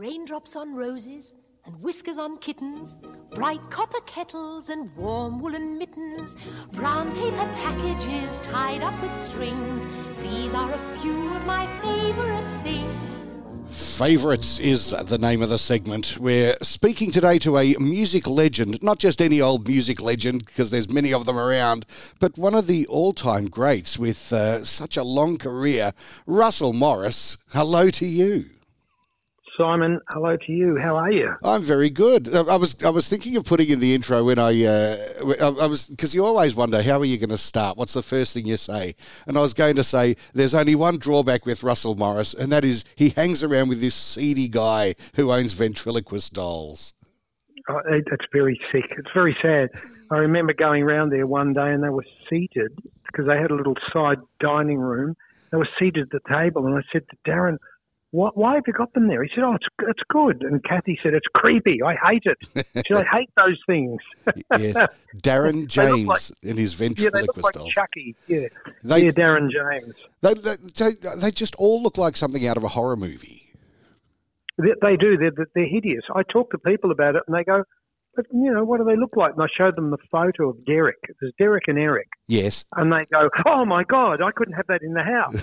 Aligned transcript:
Raindrops 0.00 0.56
on 0.56 0.74
roses 0.74 1.34
and 1.66 1.78
whiskers 1.82 2.16
on 2.16 2.38
kittens, 2.38 2.96
bright 3.32 3.60
copper 3.68 4.00
kettles 4.06 4.70
and 4.70 4.90
warm 4.96 5.38
woolen 5.38 5.76
mittens, 5.76 6.38
brown 6.72 7.14
paper 7.14 7.46
packages 7.60 8.40
tied 8.40 8.80
up 8.80 8.98
with 9.02 9.14
strings. 9.14 9.86
These 10.22 10.54
are 10.54 10.72
a 10.72 10.98
few 11.00 11.34
of 11.34 11.44
my 11.44 11.66
favorite 11.82 12.46
things. 12.62 13.98
Favourites 13.98 14.58
is 14.58 14.88
the 14.88 15.18
name 15.18 15.42
of 15.42 15.50
the 15.50 15.58
segment. 15.58 16.16
We're 16.18 16.56
speaking 16.62 17.10
today 17.10 17.38
to 17.40 17.58
a 17.58 17.74
music 17.74 18.26
legend, 18.26 18.82
not 18.82 19.00
just 19.00 19.20
any 19.20 19.42
old 19.42 19.68
music 19.68 20.00
legend, 20.00 20.46
because 20.46 20.70
there's 20.70 20.88
many 20.88 21.12
of 21.12 21.26
them 21.26 21.38
around, 21.38 21.84
but 22.18 22.38
one 22.38 22.54
of 22.54 22.66
the 22.66 22.86
all 22.86 23.12
time 23.12 23.48
greats 23.50 23.98
with 23.98 24.32
uh, 24.32 24.64
such 24.64 24.96
a 24.96 25.02
long 25.02 25.36
career, 25.36 25.92
Russell 26.24 26.72
Morris. 26.72 27.36
Hello 27.50 27.90
to 27.90 28.06
you. 28.06 28.48
Simon, 29.60 30.00
hello 30.08 30.38
to 30.38 30.52
you. 30.52 30.78
How 30.78 30.96
are 30.96 31.12
you? 31.12 31.34
I'm 31.44 31.62
very 31.62 31.90
good. 31.90 32.34
I 32.34 32.56
was 32.56 32.74
I 32.82 32.88
was 32.88 33.10
thinking 33.10 33.36
of 33.36 33.44
putting 33.44 33.68
in 33.68 33.78
the 33.78 33.94
intro 33.94 34.24
when 34.24 34.38
I 34.38 34.64
uh, 34.64 34.96
I 35.38 35.66
was 35.66 35.86
because 35.86 36.14
you 36.14 36.24
always 36.24 36.54
wonder 36.54 36.82
how 36.82 36.98
are 36.98 37.04
you 37.04 37.18
going 37.18 37.28
to 37.28 37.36
start? 37.36 37.76
What's 37.76 37.92
the 37.92 38.02
first 38.02 38.32
thing 38.32 38.46
you 38.46 38.56
say? 38.56 38.94
And 39.26 39.36
I 39.36 39.42
was 39.42 39.52
going 39.52 39.76
to 39.76 39.84
say 39.84 40.16
there's 40.32 40.54
only 40.54 40.74
one 40.76 40.96
drawback 40.96 41.44
with 41.44 41.62
Russell 41.62 41.94
Morris, 41.94 42.32
and 42.32 42.50
that 42.52 42.64
is 42.64 42.86
he 42.96 43.10
hangs 43.10 43.44
around 43.44 43.68
with 43.68 43.82
this 43.82 43.94
seedy 43.94 44.48
guy 44.48 44.94
who 45.16 45.30
owns 45.30 45.52
ventriloquist 45.52 46.32
dolls. 46.32 46.94
Oh, 47.68 47.80
it's 47.86 48.24
very 48.32 48.58
sick. 48.72 48.94
It's 48.96 49.12
very 49.12 49.36
sad. 49.42 49.68
I 50.10 50.16
remember 50.16 50.54
going 50.54 50.84
around 50.84 51.10
there 51.10 51.26
one 51.26 51.52
day 51.52 51.70
and 51.70 51.84
they 51.84 51.90
were 51.90 52.06
seated 52.30 52.78
because 53.04 53.26
they 53.26 53.36
had 53.36 53.50
a 53.50 53.54
little 53.56 53.76
side 53.92 54.20
dining 54.40 54.78
room. 54.78 55.16
They 55.50 55.58
were 55.58 55.68
seated 55.78 56.04
at 56.04 56.10
the 56.10 56.34
table, 56.34 56.66
and 56.66 56.78
I 56.78 56.82
said 56.92 57.02
to 57.10 57.30
Darren, 57.30 57.58
why, 58.12 58.30
why 58.34 58.54
have 58.56 58.64
you 58.66 58.72
got 58.72 58.92
them 58.94 59.06
there? 59.06 59.22
He 59.22 59.30
said, 59.34 59.44
oh, 59.44 59.54
it's, 59.54 59.66
it's 59.82 60.02
good. 60.08 60.42
And 60.42 60.62
Kathy 60.64 60.98
said, 61.02 61.14
it's 61.14 61.26
creepy. 61.32 61.80
I 61.82 61.94
hate 61.94 62.24
it. 62.24 62.38
She 62.86 62.94
said, 62.94 63.04
I 63.04 63.18
hate 63.18 63.30
those 63.36 63.58
things. 63.66 63.98
yes. 64.58 64.76
Darren 65.16 65.66
James 65.68 66.06
like, 66.06 66.20
in 66.42 66.56
his 66.56 66.74
ventriloquist 66.74 67.14
Yeah, 67.14 67.20
they 67.20 67.26
look 67.26 67.42
like 67.42 67.54
dolls. 67.54 67.70
Chucky. 67.70 68.16
Yeah. 68.26 68.48
They, 68.82 69.04
yeah, 69.04 69.10
Darren 69.12 69.48
James. 69.50 69.94
They, 70.22 70.34
they, 70.34 70.90
they 71.20 71.30
just 71.30 71.54
all 71.56 71.82
look 71.82 71.98
like 71.98 72.16
something 72.16 72.46
out 72.46 72.56
of 72.56 72.64
a 72.64 72.68
horror 72.68 72.96
movie. 72.96 73.52
They, 74.58 74.74
they 74.82 74.96
do. 74.96 75.16
They're, 75.16 75.46
they're 75.54 75.68
hideous. 75.68 76.02
I 76.14 76.22
talk 76.24 76.50
to 76.50 76.58
people 76.58 76.90
about 76.90 77.14
it 77.14 77.22
and 77.28 77.36
they 77.36 77.44
go, 77.44 77.62
but 78.14 78.26
you 78.32 78.52
know, 78.52 78.64
what 78.64 78.78
do 78.78 78.84
they 78.84 78.96
look 78.96 79.16
like? 79.16 79.32
And 79.34 79.42
I 79.42 79.46
showed 79.56 79.76
them 79.76 79.90
the 79.90 79.98
photo 80.10 80.50
of 80.50 80.64
Derek. 80.64 80.98
There's 81.20 81.32
Derek 81.38 81.64
and 81.68 81.78
Eric. 81.78 82.08
Yes. 82.26 82.64
And 82.76 82.92
they 82.92 83.04
go, 83.10 83.28
"Oh 83.46 83.64
my 83.64 83.84
God, 83.84 84.20
I 84.20 84.30
couldn't 84.32 84.54
have 84.54 84.66
that 84.68 84.82
in 84.82 84.94
the 84.94 85.02
house." 85.02 85.42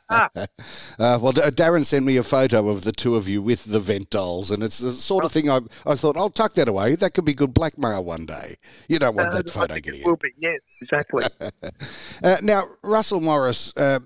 uh, 0.10 1.18
well, 1.20 1.32
Darren 1.32 1.84
sent 1.84 2.04
me 2.04 2.16
a 2.16 2.22
photo 2.22 2.68
of 2.68 2.84
the 2.84 2.92
two 2.92 3.16
of 3.16 3.28
you 3.28 3.42
with 3.42 3.64
the 3.64 3.80
vent 3.80 4.10
dolls, 4.10 4.50
and 4.50 4.62
it's 4.62 4.78
the 4.78 4.92
sort 4.92 5.24
of 5.24 5.32
thing 5.32 5.50
I 5.50 5.60
I 5.86 5.94
thought 5.94 6.16
I'll 6.16 6.30
tuck 6.30 6.54
that 6.54 6.68
away. 6.68 6.94
That 6.96 7.14
could 7.14 7.24
be 7.24 7.34
good 7.34 7.54
blackmail 7.54 8.04
one 8.04 8.26
day. 8.26 8.56
You 8.88 8.98
don't 8.98 9.16
want 9.16 9.30
uh, 9.30 9.36
that 9.36 9.50
photo 9.50 9.78
getting. 9.78 10.00
It 10.00 10.06
will 10.06 10.16
be. 10.16 10.30
Yes, 10.38 10.60
exactly. 10.80 11.24
uh, 12.22 12.36
now, 12.42 12.64
Russell 12.82 13.20
Morris, 13.20 13.72
uh, 13.76 14.00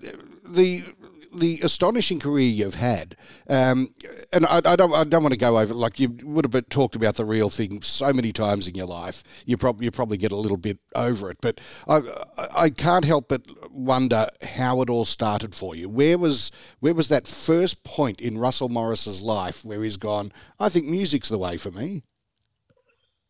the 0.46 0.84
the 1.38 1.60
astonishing 1.62 2.20
career 2.20 2.48
you've 2.48 2.74
had, 2.74 3.16
um, 3.48 3.94
and 4.32 4.46
I, 4.46 4.60
I, 4.64 4.76
don't, 4.76 4.92
I 4.92 5.04
don't 5.04 5.22
want 5.22 5.32
to 5.32 5.38
go 5.38 5.58
over 5.58 5.74
like 5.74 6.00
you 6.00 6.16
would 6.22 6.52
have 6.52 6.68
talked 6.68 6.96
about 6.96 7.16
the 7.16 7.24
real 7.24 7.50
thing 7.50 7.82
so 7.82 8.12
many 8.12 8.32
times 8.32 8.66
in 8.66 8.74
your 8.74 8.86
life. 8.86 9.22
You 9.46 9.56
probably 9.56 9.84
you 9.84 9.90
probably 9.90 10.16
get 10.16 10.32
a 10.32 10.36
little 10.36 10.56
bit 10.56 10.78
over 10.94 11.30
it, 11.30 11.38
but 11.40 11.60
I 11.88 12.02
I 12.56 12.70
can't 12.70 13.04
help 13.04 13.28
but 13.28 13.42
wonder 13.70 14.28
how 14.42 14.80
it 14.82 14.90
all 14.90 15.04
started 15.04 15.54
for 15.54 15.74
you. 15.74 15.88
Where 15.88 16.18
was 16.18 16.50
where 16.80 16.94
was 16.94 17.08
that 17.08 17.26
first 17.26 17.84
point 17.84 18.20
in 18.20 18.38
Russell 18.38 18.68
Morris's 18.68 19.22
life 19.22 19.64
where 19.64 19.82
he's 19.82 19.96
gone? 19.96 20.32
I 20.58 20.68
think 20.68 20.86
music's 20.86 21.28
the 21.28 21.38
way 21.38 21.56
for 21.56 21.70
me. 21.70 22.02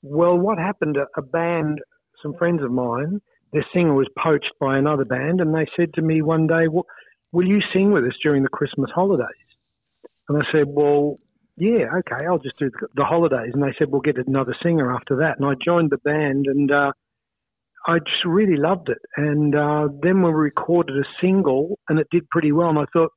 Well, 0.02 0.36
what 0.36 0.58
happened? 0.58 0.98
A 1.16 1.22
band, 1.22 1.80
some 2.22 2.34
friends 2.34 2.62
of 2.62 2.70
mine, 2.70 3.20
their 3.52 3.64
singer 3.72 3.94
was 3.94 4.08
poached 4.22 4.52
by 4.60 4.76
another 4.76 5.04
band, 5.04 5.40
and 5.40 5.54
they 5.54 5.66
said 5.76 5.94
to 5.94 6.02
me 6.02 6.22
one 6.22 6.46
day, 6.46 6.68
"Well." 6.68 6.86
Will 7.34 7.46
you 7.46 7.60
sing 7.72 7.90
with 7.90 8.04
us 8.04 8.14
during 8.22 8.44
the 8.44 8.48
Christmas 8.48 8.90
holidays? 8.94 9.28
And 10.28 10.40
I 10.40 10.46
said, 10.52 10.66
well, 10.68 11.16
yeah, 11.56 11.86
okay, 11.98 12.24
I'll 12.26 12.38
just 12.38 12.58
do 12.58 12.70
the 12.94 13.04
holidays. 13.04 13.50
And 13.52 13.62
they 13.62 13.74
said, 13.78 13.88
we'll 13.90 14.00
get 14.00 14.16
another 14.24 14.56
singer 14.62 14.92
after 14.92 15.16
that. 15.16 15.38
And 15.38 15.46
I 15.46 15.54
joined 15.62 15.90
the 15.90 15.98
band 15.98 16.46
and 16.46 16.70
uh, 16.70 16.92
I 17.86 17.98
just 17.98 18.24
really 18.24 18.56
loved 18.56 18.88
it. 18.88 18.98
And 19.16 19.54
uh, 19.54 19.88
then 20.00 20.22
we 20.22 20.30
recorded 20.30 20.96
a 20.96 21.04
single 21.20 21.78
and 21.88 21.98
it 21.98 22.06
did 22.10 22.28
pretty 22.30 22.52
well. 22.52 22.70
And 22.70 22.78
I 22.78 22.84
thought, 22.92 23.10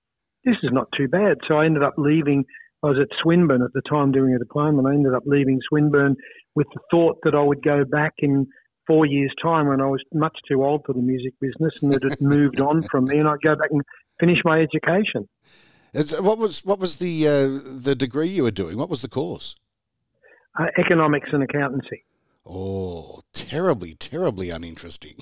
this 0.43 0.57
is 0.63 0.71
not 0.71 0.87
too 0.97 1.07
bad. 1.07 1.37
So 1.47 1.55
I 1.55 1.65
ended 1.65 1.83
up 1.83 1.95
leaving. 1.97 2.43
I 2.83 2.87
was 2.87 2.97
at 3.01 3.15
Swinburne 3.21 3.63
at 3.63 3.73
the 3.73 3.81
time 3.89 4.11
doing 4.11 4.33
a 4.33 4.39
diploma 4.39 4.79
and 4.79 4.87
I 4.87 4.93
ended 4.93 5.13
up 5.13 5.23
leaving 5.25 5.59
Swinburne 5.69 6.15
with 6.55 6.67
the 6.73 6.81
thought 6.91 7.17
that 7.23 7.35
I 7.35 7.41
would 7.41 7.63
go 7.63 7.85
back 7.85 8.13
in 8.19 8.47
four 8.85 9.05
years' 9.05 9.33
time 9.41 9.67
when 9.67 9.81
I 9.81 9.87
was 9.87 10.01
much 10.13 10.37
too 10.47 10.63
old 10.63 10.83
for 10.85 10.93
the 10.93 11.01
music 11.01 11.33
business 11.41 11.73
and 11.81 11.91
that 11.93 12.03
it 12.03 12.21
moved 12.21 12.61
on 12.61 12.81
from 12.83 13.05
me 13.05 13.17
and 13.17 13.27
I'd 13.27 13.41
go 13.43 13.55
back 13.55 13.69
and 13.71 13.81
finish 14.19 14.39
my 14.43 14.59
education. 14.61 15.27
It's, 15.93 16.19
what 16.19 16.37
was 16.37 16.63
what 16.65 16.79
was 16.79 16.97
the 16.97 17.27
uh, 17.27 17.59
the 17.65 17.95
degree 17.95 18.27
you 18.27 18.43
were 18.43 18.51
doing? 18.51 18.77
What 18.77 18.89
was 18.89 19.01
the 19.01 19.07
course? 19.07 19.55
Uh, 20.59 20.65
economics 20.77 21.29
and 21.31 21.43
accountancy. 21.43 22.03
Oh, 22.45 23.21
terribly, 23.33 23.93
terribly 23.95 24.49
uninteresting. 24.49 25.15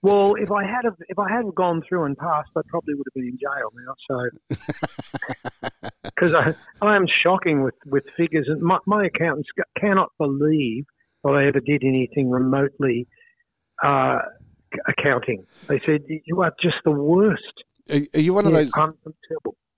Well, 0.00 0.34
if 0.34 0.52
I 0.52 0.64
had 0.64 0.82
if 1.08 1.18
I 1.18 1.28
hadn't 1.28 1.56
gone 1.56 1.82
through 1.88 2.04
and 2.04 2.16
passed, 2.16 2.50
I 2.56 2.60
probably 2.68 2.94
would 2.94 3.06
have 3.06 3.14
been 3.14 3.28
in 3.28 3.38
jail 3.38 3.72
now. 3.74 3.94
So, 4.08 5.88
because 6.04 6.34
I, 6.34 6.54
I 6.86 6.94
am 6.94 7.06
shocking 7.06 7.62
with, 7.62 7.74
with 7.84 8.04
figures, 8.16 8.46
and 8.48 8.62
my, 8.62 8.78
my 8.86 9.06
accountants 9.06 9.48
cannot 9.76 10.10
believe 10.16 10.84
that 11.24 11.30
I 11.30 11.46
ever 11.46 11.58
did 11.58 11.82
anything 11.84 12.30
remotely 12.30 13.08
uh, 13.82 14.18
accounting. 14.86 15.44
They 15.66 15.80
said 15.84 16.04
you 16.06 16.42
are 16.42 16.52
just 16.62 16.76
the 16.84 16.92
worst. 16.92 17.64
Are, 17.90 18.00
are 18.14 18.20
you 18.20 18.34
one 18.34 18.46
of 18.46 18.52
those? 18.52 18.72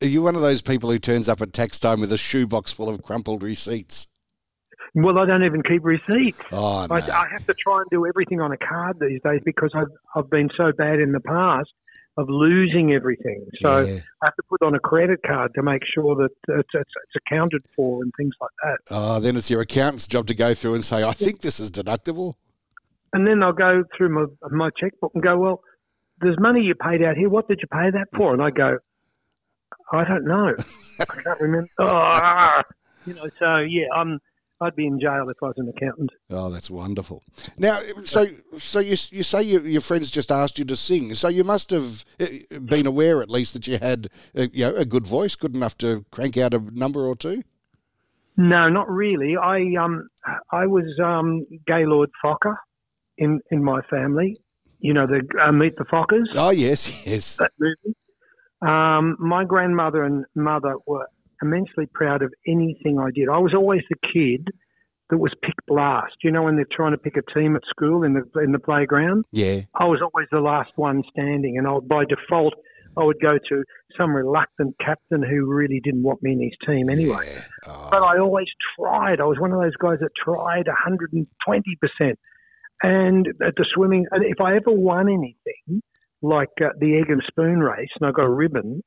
Are 0.03 0.07
you 0.07 0.23
one 0.23 0.35
of 0.35 0.41
those 0.41 0.63
people 0.63 0.91
who 0.91 0.99
turns 0.99 1.29
up 1.29 1.41
at 1.41 1.53
tax 1.53 1.79
time 1.79 2.01
with 2.01 2.13
a 2.13 2.17
shoebox 2.17 2.73
full 2.73 2.89
of 2.89 3.03
crumpled 3.03 3.43
receipts? 3.43 4.09
Well, 4.95 5.19
I 5.19 5.27
don't 5.27 5.45
even 5.45 5.63
keep 5.63 5.85
receipts. 5.85 6.41
Oh, 6.51 6.87
no. 6.87 6.97
I, 6.97 6.99
I, 6.99 7.29
have 7.31 7.47
to 7.47 7.55
try 7.55 7.79
and 7.79 7.87
do 7.91 8.07
everything 8.07 8.41
on 8.41 8.51
a 8.51 8.57
card 8.57 8.99
these 9.01 9.21
days 9.23 9.41
because 9.45 9.71
I've 9.75 9.91
I've 10.17 10.29
been 10.31 10.51
so 10.57 10.73
bad 10.73 10.99
in 10.99 11.13
the 11.13 11.21
past 11.21 11.71
of 12.17 12.29
losing 12.29 12.93
everything. 12.93 13.47
So 13.61 13.81
yeah. 13.81 14.01
I 14.23 14.27
have 14.27 14.35
to 14.35 14.43
put 14.49 14.63
on 14.63 14.75
a 14.75 14.81
credit 14.81 15.21
card 15.25 15.55
to 15.55 15.63
make 15.63 15.83
sure 15.95 16.17
that 16.17 16.31
it's, 16.49 16.69
it's, 16.75 16.91
it's, 16.97 17.25
accounted 17.25 17.63
for 17.77 18.03
and 18.03 18.13
things 18.17 18.35
like 18.41 18.51
that. 18.65 18.79
Oh, 18.91 19.21
then 19.21 19.37
it's 19.37 19.49
your 19.49 19.61
accountant's 19.61 20.09
job 20.09 20.27
to 20.27 20.35
go 20.35 20.55
through 20.55 20.75
and 20.75 20.85
say, 20.85 21.05
I 21.05 21.13
think 21.13 21.41
this 21.41 21.61
is 21.61 21.71
deductible. 21.71 22.35
And 23.13 23.27
then 23.27 23.43
I'll 23.43 23.53
go 23.53 23.85
through 23.97 24.11
my 24.11 24.27
my 24.51 24.71
checkbook 24.79 25.13
and 25.15 25.23
go, 25.23 25.39
well, 25.39 25.63
there's 26.21 26.39
money 26.39 26.61
you 26.61 26.75
paid 26.75 27.03
out 27.03 27.17
here. 27.17 27.29
What 27.29 27.49
did 27.49 27.61
you 27.61 27.69
pay 27.69 27.91
that 27.91 28.09
for? 28.15 28.33
And 28.33 28.43
I 28.43 28.51
go, 28.51 28.79
I 29.93 30.05
don't 30.05 30.25
know. 30.25 30.55
I 31.01 31.05
can't 31.05 31.41
remember. 31.41 31.69
Oh, 31.79 32.63
you 33.07 33.15
know, 33.15 33.29
so 33.39 33.59
yeah, 33.59 33.87
I'm. 33.95 34.19
I'd 34.63 34.77
be 34.77 34.87
in 34.87 35.01
jail 35.01 35.27
if 35.31 35.39
I 35.43 35.47
was 35.47 35.55
an 35.57 35.73
accountant. 35.75 36.11
Oh, 36.29 36.51
that's 36.51 36.69
wonderful. 36.69 37.23
Now, 37.57 37.79
so 38.05 38.27
so 38.59 38.79
you 38.79 38.95
you 39.11 39.23
say 39.23 39.43
you, 39.43 39.61
your 39.61 39.81
friends 39.81 40.11
just 40.11 40.31
asked 40.31 40.59
you 40.59 40.67
to 40.67 40.77
sing, 40.77 41.15
so 41.15 41.29
you 41.29 41.45
must 41.45 41.71
have 41.71 42.05
eh, 42.19 42.41
been 42.63 42.87
aware 42.87 43.23
at 43.23 43.31
least 43.31 43.55
that 43.55 43.67
you 43.67 43.79
had 43.79 44.09
a, 44.35 44.51
you 44.51 44.67
know 44.67 44.75
a 44.75 44.85
good 44.85 45.07
voice, 45.07 45.35
good 45.35 45.55
enough 45.55 45.79
to 45.79 46.05
crank 46.11 46.37
out 46.37 46.53
a 46.53 46.59
number 46.59 47.07
or 47.07 47.17
two. 47.17 47.43
No, 48.37 48.69
not 48.69 48.91
really. 48.91 49.35
I 49.37 49.61
um 49.83 50.09
I 50.53 50.67
was 50.67 50.85
um 51.03 51.47
Gaylord 51.67 52.11
Focker 52.23 52.57
in 53.17 53.41
in 53.51 53.65
my 53.65 53.81
family, 53.89 54.41
you 54.81 54.95
know, 54.95 55.07
the 55.07 55.23
uh, 55.43 55.53
Meet 55.53 55.77
the 55.77 55.85
Fockers. 55.85 56.27
Oh 56.35 56.51
yes, 56.51 56.93
yes. 57.07 57.37
That 57.37 57.53
movie. 57.59 57.97
Um, 58.63 59.17
my 59.19 59.45
grandmother 59.45 60.05
and 60.05 60.25
mother 60.35 60.75
were 60.87 61.07
immensely 61.43 61.87
proud 61.93 62.23
of 62.23 62.33
anything 62.47 62.99
I 62.99 63.11
did. 63.15 63.29
I 63.29 63.39
was 63.39 63.55
always 63.55 63.83
the 63.89 63.97
kid 64.13 64.49
that 65.11 65.19
was 65.19 65.33
picked 65.43 65.69
last. 65.69 66.15
You 66.23 66.31
know, 66.31 66.43
when 66.43 66.57
they're 66.57 66.67
trying 66.71 66.93
to 66.93 66.99
pick 66.99 67.17
a 67.17 67.39
team 67.39 67.57
at 67.57 67.63
school 67.69 68.03
in 68.03 68.15
the 68.15 68.41
in 68.41 68.53
the 68.53 68.59
playground. 68.59 69.25
Yeah. 69.33 69.61
I 69.75 69.85
was 69.85 70.01
always 70.03 70.29
the 70.31 70.41
last 70.41 70.71
one 70.77 71.03
standing, 71.11 71.59
and 71.59 71.67
I, 71.67 71.79
by 71.81 72.05
default, 72.05 72.55
I 72.97 73.05
would 73.05 73.21
go 73.21 73.39
to 73.49 73.65
some 73.97 74.15
reluctant 74.15 74.77
captain 74.85 75.23
who 75.23 75.47
really 75.47 75.81
didn't 75.83 76.03
want 76.03 76.23
me 76.23 76.33
in 76.33 76.43
his 76.43 76.57
team 76.67 76.89
anyway. 76.89 77.29
Yeah. 77.33 77.45
Oh. 77.67 77.89
But 77.91 78.03
I 78.03 78.19
always 78.19 78.49
tried. 78.77 79.21
I 79.21 79.25
was 79.25 79.39
one 79.39 79.53
of 79.53 79.61
those 79.61 79.77
guys 79.77 79.99
that 80.01 80.11
tried 80.23 80.67
120 80.67 81.79
percent. 81.81 82.19
And 82.83 83.27
at 83.45 83.55
the 83.57 83.67
swimming, 83.75 84.07
if 84.13 84.41
I 84.41 84.57
ever 84.57 84.73
won 84.73 85.09
anything, 85.09 85.83
like 86.23 86.49
uh, 86.63 86.71
the 86.79 86.99
egg 86.99 87.11
and 87.11 87.23
spoon 87.27 87.61
race, 87.61 87.89
and 88.01 88.09
I 88.09 88.13
got 88.13 88.25
a 88.25 88.31
ribbon, 88.31 88.83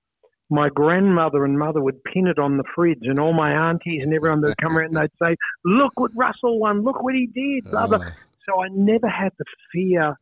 my 0.50 0.70
grandmother 0.70 1.46
and 1.46 1.58
mother 1.58 1.82
would 1.82 2.04
pin 2.04 2.28
it 2.28 2.40
on 2.40 2.58
the 2.58 2.64
fridge, 2.76 3.00
and 3.04 3.20
all 3.20 3.34
my 3.34 3.52
aunties 3.70 4.04
and 4.04 4.14
everyone 4.14 4.42
that 4.42 4.48
would 4.50 4.58
come 4.58 4.78
around 4.78 4.96
and 4.96 4.98
they'd 4.98 5.26
say, 5.26 5.36
"Look 5.66 5.94
what 5.96 6.12
Russell 6.16 6.60
won! 6.60 6.84
Look 6.84 7.02
what 7.04 7.16
he 7.16 7.28
did!" 7.28 7.70
Blah 7.72 7.88
blah. 7.88 7.98
Uh. 7.98 8.12
So 8.48 8.62
I 8.62 8.68
never 8.72 9.08
had 9.08 9.32
the 9.40 9.46
fear 9.72 10.16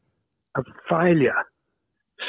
of 0.55 0.65
failure. 0.89 1.43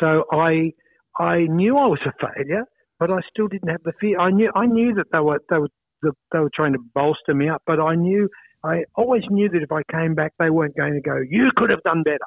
So 0.01 0.25
I 0.33 0.73
I 1.19 1.47
knew 1.49 1.77
I 1.77 1.87
was 1.87 2.01
a 2.07 2.13
failure, 2.27 2.65
but 2.99 3.13
I 3.13 3.19
still 3.31 3.49
didn't 3.49 3.69
have 3.69 3.83
the 3.85 3.93
fear. 4.01 4.19
I 4.19 4.31
knew 4.31 4.51
I 4.55 4.67
knew 4.67 4.95
that 4.95 5.07
they 5.13 5.21
were 5.21 5.41
they 5.51 5.59
were 5.59 5.69
they 6.33 6.39
were 6.39 6.51
trying 6.55 6.73
to 6.73 6.81
bolster 6.95 7.35
me 7.35 7.49
up, 7.49 7.63
but 7.67 7.79
I 7.79 7.95
knew 7.95 8.29
I 8.65 8.85
always 8.97 9.23
knew 9.31 9.49
that 9.49 9.63
if 9.63 9.73
I 9.73 9.83
came 9.91 10.15
back, 10.15 10.33
they 10.39 10.51
weren't 10.51 10.77
going 10.77 10.95
to 10.95 11.01
go. 11.01 11.17
You 11.29 11.51
could 11.57 11.71
have 11.71 11.83
done 11.83 12.03
better. 12.03 12.19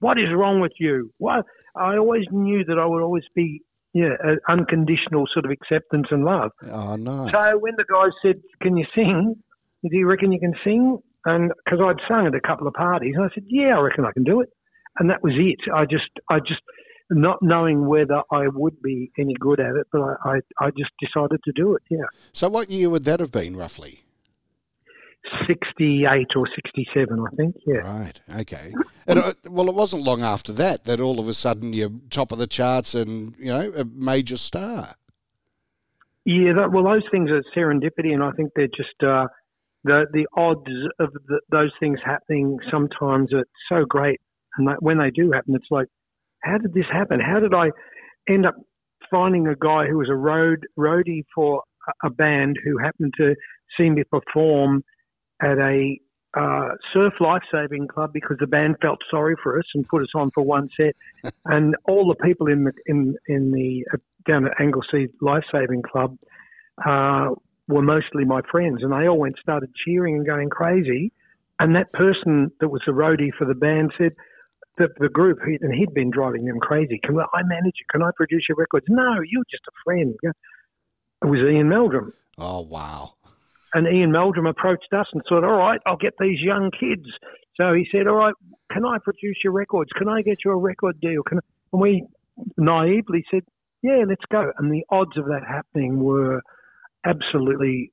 What 0.00 0.18
is 0.18 0.26
wrong 0.34 0.60
with 0.60 0.72
you? 0.78 1.10
What? 1.18 1.44
I 1.76 1.96
always 1.96 2.24
knew 2.30 2.64
that 2.64 2.78
I 2.78 2.86
would 2.86 3.02
always 3.02 3.24
be 3.34 3.62
yeah, 3.94 4.14
unconditional 4.48 5.24
sort 5.32 5.44
of 5.44 5.50
acceptance 5.50 6.06
and 6.10 6.24
love. 6.24 6.50
Oh, 6.70 6.96
nice. 6.96 7.32
So 7.32 7.58
when 7.58 7.74
the 7.76 7.84
guys 7.84 8.10
said, 8.22 8.40
"Can 8.62 8.76
you 8.76 8.86
sing? 8.94 9.34
Do 9.82 9.96
you 9.96 10.06
reckon 10.06 10.32
you 10.32 10.40
can 10.40 10.54
sing?" 10.64 10.98
and 11.24 11.52
because 11.64 11.80
I'd 11.80 12.00
sung 12.08 12.26
at 12.26 12.34
a 12.34 12.40
couple 12.40 12.66
of 12.66 12.74
parties, 12.74 13.14
and 13.16 13.24
I 13.24 13.28
said, 13.34 13.44
"Yeah, 13.48 13.76
I 13.76 13.80
reckon 13.80 14.04
I 14.04 14.12
can 14.12 14.24
do 14.24 14.40
it," 14.40 14.48
and 14.98 15.10
that 15.10 15.22
was 15.22 15.34
it. 15.36 15.58
I 15.72 15.84
just, 15.84 16.08
I 16.30 16.38
just, 16.38 16.62
not 17.10 17.38
knowing 17.42 17.86
whether 17.86 18.22
I 18.32 18.48
would 18.48 18.80
be 18.82 19.12
any 19.18 19.34
good 19.38 19.60
at 19.60 19.76
it, 19.76 19.86
but 19.92 20.00
I, 20.00 20.14
I, 20.24 20.40
I 20.66 20.70
just 20.70 20.90
decided 21.00 21.40
to 21.44 21.52
do 21.52 21.74
it. 21.74 21.82
Yeah. 21.90 22.06
So, 22.32 22.48
what 22.48 22.70
year 22.70 22.88
would 22.88 23.04
that 23.04 23.20
have 23.20 23.30
been 23.30 23.56
roughly? 23.56 24.00
68 25.46 26.26
or 26.36 26.46
67, 26.54 27.20
I 27.20 27.36
think. 27.36 27.56
Yeah. 27.66 27.76
Right. 27.76 28.20
Okay. 28.40 28.72
And 29.06 29.18
uh, 29.18 29.34
well, 29.48 29.68
it 29.68 29.74
wasn't 29.74 30.02
long 30.02 30.22
after 30.22 30.52
that 30.54 30.84
that 30.84 31.00
all 31.00 31.20
of 31.20 31.28
a 31.28 31.34
sudden 31.34 31.72
you're 31.72 31.90
top 32.10 32.32
of 32.32 32.38
the 32.38 32.46
charts 32.46 32.94
and 32.94 33.34
you 33.38 33.46
know 33.46 33.72
a 33.76 33.84
major 33.84 34.36
star. 34.36 34.94
Yeah. 36.24 36.52
That, 36.54 36.72
well, 36.72 36.84
those 36.84 37.04
things 37.10 37.30
are 37.30 37.42
serendipity, 37.56 38.12
and 38.12 38.22
I 38.22 38.32
think 38.32 38.50
they're 38.56 38.66
just 38.66 39.02
uh, 39.02 39.26
the 39.84 40.06
the 40.12 40.26
odds 40.36 40.70
of 40.98 41.12
the, 41.26 41.40
those 41.50 41.72
things 41.78 41.98
happening. 42.04 42.58
Sometimes 42.70 43.32
are 43.32 43.46
so 43.68 43.84
great, 43.84 44.20
and 44.56 44.68
that, 44.68 44.82
when 44.82 44.98
they 44.98 45.10
do 45.10 45.30
happen, 45.32 45.54
it's 45.54 45.70
like, 45.70 45.88
how 46.42 46.58
did 46.58 46.74
this 46.74 46.86
happen? 46.92 47.20
How 47.20 47.40
did 47.40 47.54
I 47.54 47.70
end 48.28 48.46
up 48.46 48.54
finding 49.10 49.46
a 49.46 49.56
guy 49.56 49.86
who 49.86 49.98
was 49.98 50.08
a 50.10 50.16
road 50.16 50.66
roadie 50.78 51.24
for 51.34 51.62
a 52.04 52.10
band 52.10 52.56
who 52.64 52.78
happened 52.78 53.14
to 53.16 53.34
see 53.76 53.90
me 53.90 54.02
perform 54.04 54.82
at 55.42 55.58
a 55.58 55.98
uh, 56.34 56.68
surf 56.94 57.12
lifesaving 57.20 57.88
club 57.88 58.12
because 58.12 58.36
the 58.40 58.46
band 58.46 58.76
felt 58.80 59.00
sorry 59.10 59.34
for 59.42 59.58
us 59.58 59.64
and 59.74 59.86
put 59.86 60.02
us 60.02 60.08
on 60.14 60.30
for 60.30 60.42
one 60.42 60.68
set, 60.76 60.96
and 61.46 61.76
all 61.84 62.08
the 62.08 62.24
people 62.24 62.46
in 62.46 62.64
the 62.64 62.72
in 62.86 63.16
in 63.26 63.50
the 63.52 63.84
uh, 63.92 63.98
down 64.26 64.46
at 64.46 64.60
Anglesea 64.60 65.08
Lifesaving 65.20 65.82
Club 65.82 66.16
uh, 66.86 67.30
were 67.68 67.82
mostly 67.82 68.24
my 68.24 68.40
friends, 68.50 68.78
and 68.82 68.92
they 68.92 69.08
all 69.08 69.18
went 69.18 69.36
started 69.40 69.70
cheering 69.84 70.16
and 70.16 70.26
going 70.26 70.48
crazy. 70.48 71.12
And 71.58 71.76
that 71.76 71.92
person 71.92 72.50
that 72.60 72.68
was 72.68 72.82
the 72.86 72.92
roadie 72.92 73.30
for 73.38 73.44
the 73.44 73.54
band 73.54 73.92
said, 73.96 74.12
the, 74.78 74.88
the 74.98 75.08
group, 75.08 75.38
and 75.44 75.74
he'd 75.74 75.92
been 75.94 76.10
driving 76.10 76.44
them 76.46 76.58
crazy. 76.58 76.98
Can 77.04 77.18
I 77.18 77.42
manage 77.44 77.74
it? 77.78 77.88
Can 77.90 78.02
I 78.02 78.10
produce 78.16 78.46
your 78.48 78.56
records? 78.56 78.86
No, 78.88 79.16
you're 79.28 79.44
just 79.50 79.62
a 79.68 79.72
friend. 79.84 80.14
It 80.22 81.26
was 81.26 81.40
Ian 81.40 81.68
Meldrum. 81.68 82.12
Oh 82.38 82.62
wow! 82.62 83.14
And 83.74 83.86
Ian 83.86 84.12
Meldrum 84.12 84.46
approached 84.46 84.92
us 84.92 85.06
and 85.12 85.22
said, 85.28 85.44
"All 85.44 85.56
right, 85.56 85.80
I'll 85.86 85.96
get 85.96 86.14
these 86.18 86.40
young 86.40 86.70
kids." 86.70 87.06
So 87.56 87.72
he 87.72 87.86
said, 87.90 88.06
"All 88.06 88.16
right, 88.16 88.34
can 88.72 88.84
I 88.84 88.98
produce 88.98 89.36
your 89.42 89.52
records? 89.52 89.90
Can 89.92 90.08
I 90.08 90.22
get 90.22 90.38
you 90.44 90.50
a 90.50 90.56
record 90.56 91.00
deal?" 91.00 91.22
Can 91.22 91.38
I? 91.38 91.40
and 91.72 91.80
we 91.80 92.04
naively 92.56 93.24
said, 93.30 93.42
"Yeah, 93.82 94.04
let's 94.06 94.24
go." 94.30 94.52
And 94.58 94.72
the 94.72 94.84
odds 94.90 95.16
of 95.16 95.26
that 95.26 95.42
happening 95.46 96.00
were 96.02 96.42
absolutely 97.04 97.92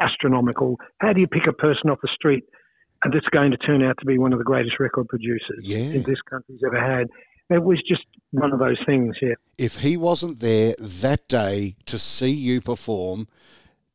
astronomical. 0.00 0.78
How 0.98 1.12
do 1.12 1.20
you 1.20 1.26
pick 1.26 1.46
a 1.48 1.52
person 1.52 1.90
off 1.90 1.98
the 2.02 2.08
street 2.14 2.44
that's 3.10 3.28
going 3.32 3.50
to 3.50 3.56
turn 3.56 3.82
out 3.82 3.96
to 3.98 4.06
be 4.06 4.18
one 4.18 4.32
of 4.32 4.38
the 4.38 4.44
greatest 4.44 4.78
record 4.78 5.08
producers 5.08 5.60
yeah. 5.62 6.02
this 6.06 6.20
country's 6.28 6.60
ever 6.64 6.80
had? 6.80 7.08
It 7.50 7.62
was 7.62 7.82
just 7.86 8.04
one 8.30 8.52
of 8.52 8.60
those 8.60 8.78
things, 8.86 9.16
yeah. 9.20 9.34
If 9.58 9.78
he 9.78 9.96
wasn't 9.96 10.40
there 10.40 10.74
that 10.78 11.28
day 11.28 11.76
to 11.86 11.98
see 11.98 12.30
you 12.30 12.60
perform, 12.60 13.26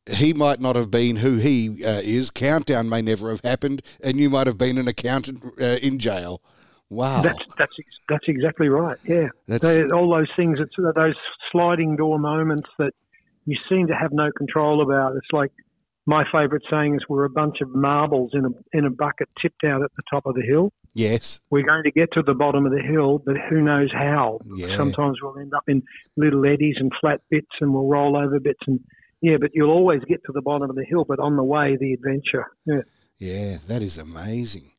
he 0.08 0.32
might 0.32 0.60
not 0.60 0.76
have 0.76 0.90
been 0.90 1.16
who 1.16 1.36
he 1.36 1.84
uh, 1.84 2.00
is. 2.02 2.30
Countdown 2.30 2.88
may 2.88 3.02
never 3.02 3.30
have 3.30 3.40
happened, 3.42 3.82
and 4.02 4.18
you 4.18 4.30
might 4.30 4.46
have 4.46 4.58
been 4.58 4.78
an 4.78 4.88
accountant 4.88 5.44
uh, 5.60 5.78
in 5.82 5.98
jail. 5.98 6.42
Wow, 6.90 7.20
that's 7.20 7.44
that's 7.58 7.74
that's 8.08 8.24
exactly 8.28 8.68
right. 8.68 8.96
Yeah, 9.04 9.28
all 9.92 10.10
those 10.10 10.30
things. 10.36 10.58
It's 10.58 10.74
those 10.78 11.14
sliding 11.52 11.96
door 11.96 12.18
moments 12.18 12.68
that 12.78 12.92
you 13.44 13.56
seem 13.68 13.88
to 13.88 13.94
have 13.94 14.12
no 14.12 14.30
control 14.32 14.80
about. 14.80 15.14
It's 15.16 15.32
like 15.32 15.52
my 16.06 16.24
favourite 16.32 16.62
saying 16.70 16.94
is, 16.94 17.02
"We're 17.08 17.24
a 17.24 17.30
bunch 17.30 17.60
of 17.60 17.74
marbles 17.74 18.30
in 18.32 18.46
a 18.46 18.48
in 18.72 18.86
a 18.86 18.90
bucket 18.90 19.28
tipped 19.40 19.64
out 19.64 19.82
at 19.82 19.90
the 19.96 20.02
top 20.10 20.24
of 20.24 20.34
the 20.34 20.42
hill." 20.42 20.72
Yes, 20.94 21.40
we're 21.50 21.66
going 21.66 21.84
to 21.84 21.90
get 21.90 22.10
to 22.12 22.22
the 22.22 22.32
bottom 22.32 22.64
of 22.64 22.72
the 22.72 22.80
hill, 22.80 23.22
but 23.24 23.36
who 23.50 23.60
knows 23.60 23.92
how? 23.92 24.40
Yeah. 24.56 24.74
Sometimes 24.74 25.18
we'll 25.22 25.38
end 25.38 25.52
up 25.54 25.64
in 25.68 25.82
little 26.16 26.46
eddies 26.46 26.76
and 26.78 26.90
flat 26.98 27.20
bits, 27.30 27.50
and 27.60 27.74
we'll 27.74 27.86
roll 27.86 28.16
over 28.16 28.40
bits 28.40 28.60
and 28.66 28.80
yeah, 29.20 29.36
but 29.40 29.50
you'll 29.54 29.70
always 29.70 30.02
get 30.04 30.24
to 30.24 30.32
the 30.32 30.42
bottom 30.42 30.70
of 30.70 30.76
the 30.76 30.84
hill, 30.84 31.04
but 31.04 31.18
on 31.18 31.36
the 31.36 31.42
way, 31.42 31.76
the 31.76 31.92
adventure. 31.92 32.46
Yeah, 32.66 32.82
yeah 33.18 33.56
that 33.66 33.82
is 33.82 33.98
amazing. 33.98 34.70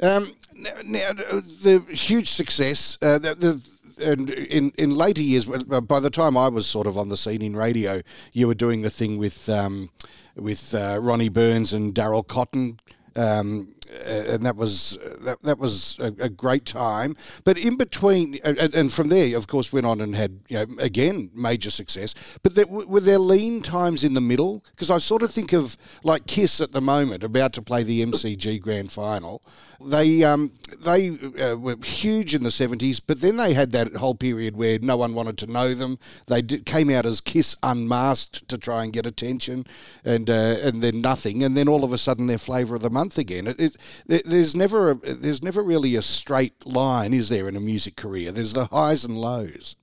Um, 0.00 0.34
now, 0.56 0.74
now, 0.84 1.12
the 1.12 1.84
huge 1.90 2.30
success, 2.30 2.98
uh, 3.00 3.18
the, 3.18 3.34
the 3.34 3.60
and 4.04 4.30
in 4.30 4.72
in 4.76 4.90
later 4.90 5.22
years, 5.22 5.46
by 5.46 6.00
the 6.00 6.10
time 6.10 6.36
I 6.36 6.48
was 6.48 6.66
sort 6.66 6.86
of 6.86 6.98
on 6.98 7.08
the 7.08 7.16
scene 7.16 7.42
in 7.42 7.56
radio, 7.56 8.02
you 8.32 8.46
were 8.46 8.54
doing 8.54 8.82
the 8.82 8.90
thing 8.90 9.18
with 9.18 9.48
um, 9.48 9.90
with 10.36 10.74
uh, 10.74 10.98
Ronnie 11.00 11.28
Burns 11.28 11.72
and 11.72 11.94
Daryl 11.94 12.26
Cotton. 12.26 12.80
Um, 13.16 13.74
and 13.86 14.44
that 14.44 14.56
was 14.56 14.98
that, 15.20 15.40
that 15.42 15.58
was 15.58 15.96
a, 16.00 16.06
a, 16.18 16.28
great 16.28 16.64
time. 16.64 17.16
But 17.44 17.58
in 17.58 17.76
between, 17.76 18.38
and, 18.44 18.58
and, 18.58 18.92
from 18.92 19.08
there, 19.08 19.36
of 19.36 19.46
course, 19.46 19.72
went 19.72 19.86
on 19.86 20.00
and 20.00 20.14
had 20.14 20.40
you 20.48 20.56
know, 20.56 20.66
again 20.78 21.30
major 21.34 21.70
success. 21.70 22.14
But 22.42 22.54
there, 22.54 22.66
were 22.66 23.00
there 23.00 23.18
lean 23.18 23.62
times 23.62 24.04
in 24.04 24.14
the 24.14 24.20
middle? 24.20 24.64
Because 24.70 24.90
I 24.90 24.98
sort 24.98 25.22
of 25.22 25.30
think 25.30 25.52
of 25.52 25.76
like 26.02 26.26
Kiss 26.26 26.60
at 26.60 26.72
the 26.72 26.80
moment, 26.80 27.24
about 27.24 27.52
to 27.54 27.62
play 27.62 27.82
the 27.82 28.04
MCG 28.04 28.60
Grand 28.60 28.92
Final. 28.92 29.42
They 29.80 30.24
um, 30.24 30.52
they 30.78 31.10
uh, 31.40 31.56
were 31.56 31.76
huge 31.82 32.34
in 32.34 32.42
the 32.42 32.50
seventies, 32.50 33.00
but 33.00 33.20
then 33.20 33.36
they 33.36 33.52
had 33.54 33.72
that 33.72 33.96
whole 33.96 34.14
period 34.14 34.56
where 34.56 34.78
no 34.78 34.96
one 34.96 35.14
wanted 35.14 35.38
to 35.38 35.46
know 35.46 35.74
them. 35.74 35.98
They 36.26 36.42
did, 36.42 36.66
came 36.66 36.90
out 36.90 37.06
as 37.06 37.20
Kiss 37.20 37.56
unmasked 37.62 38.48
to 38.48 38.58
try 38.58 38.84
and 38.84 38.92
get 38.92 39.06
attention, 39.06 39.66
and 40.04 40.30
uh, 40.30 40.56
and 40.62 40.82
then 40.82 41.00
nothing, 41.00 41.44
and 41.44 41.56
then 41.56 41.68
all 41.68 41.84
of 41.84 41.92
a 41.92 41.98
sudden 41.98 42.26
they're 42.26 42.38
flavour 42.38 42.76
of 42.76 42.82
the 42.82 42.90
month 42.90 43.18
again. 43.18 43.46
It, 43.46 43.60
it, 43.60 43.73
there's 44.06 44.54
never 44.54 44.90
a, 44.90 44.94
there's 44.94 45.42
never 45.42 45.62
really 45.62 45.96
a 45.96 46.02
straight 46.02 46.66
line, 46.66 47.12
is 47.14 47.28
there, 47.28 47.48
in 47.48 47.56
a 47.56 47.60
music 47.60 47.96
career? 47.96 48.32
There's 48.32 48.52
the 48.52 48.66
highs 48.66 49.04
and 49.04 49.16
lows. 49.16 49.76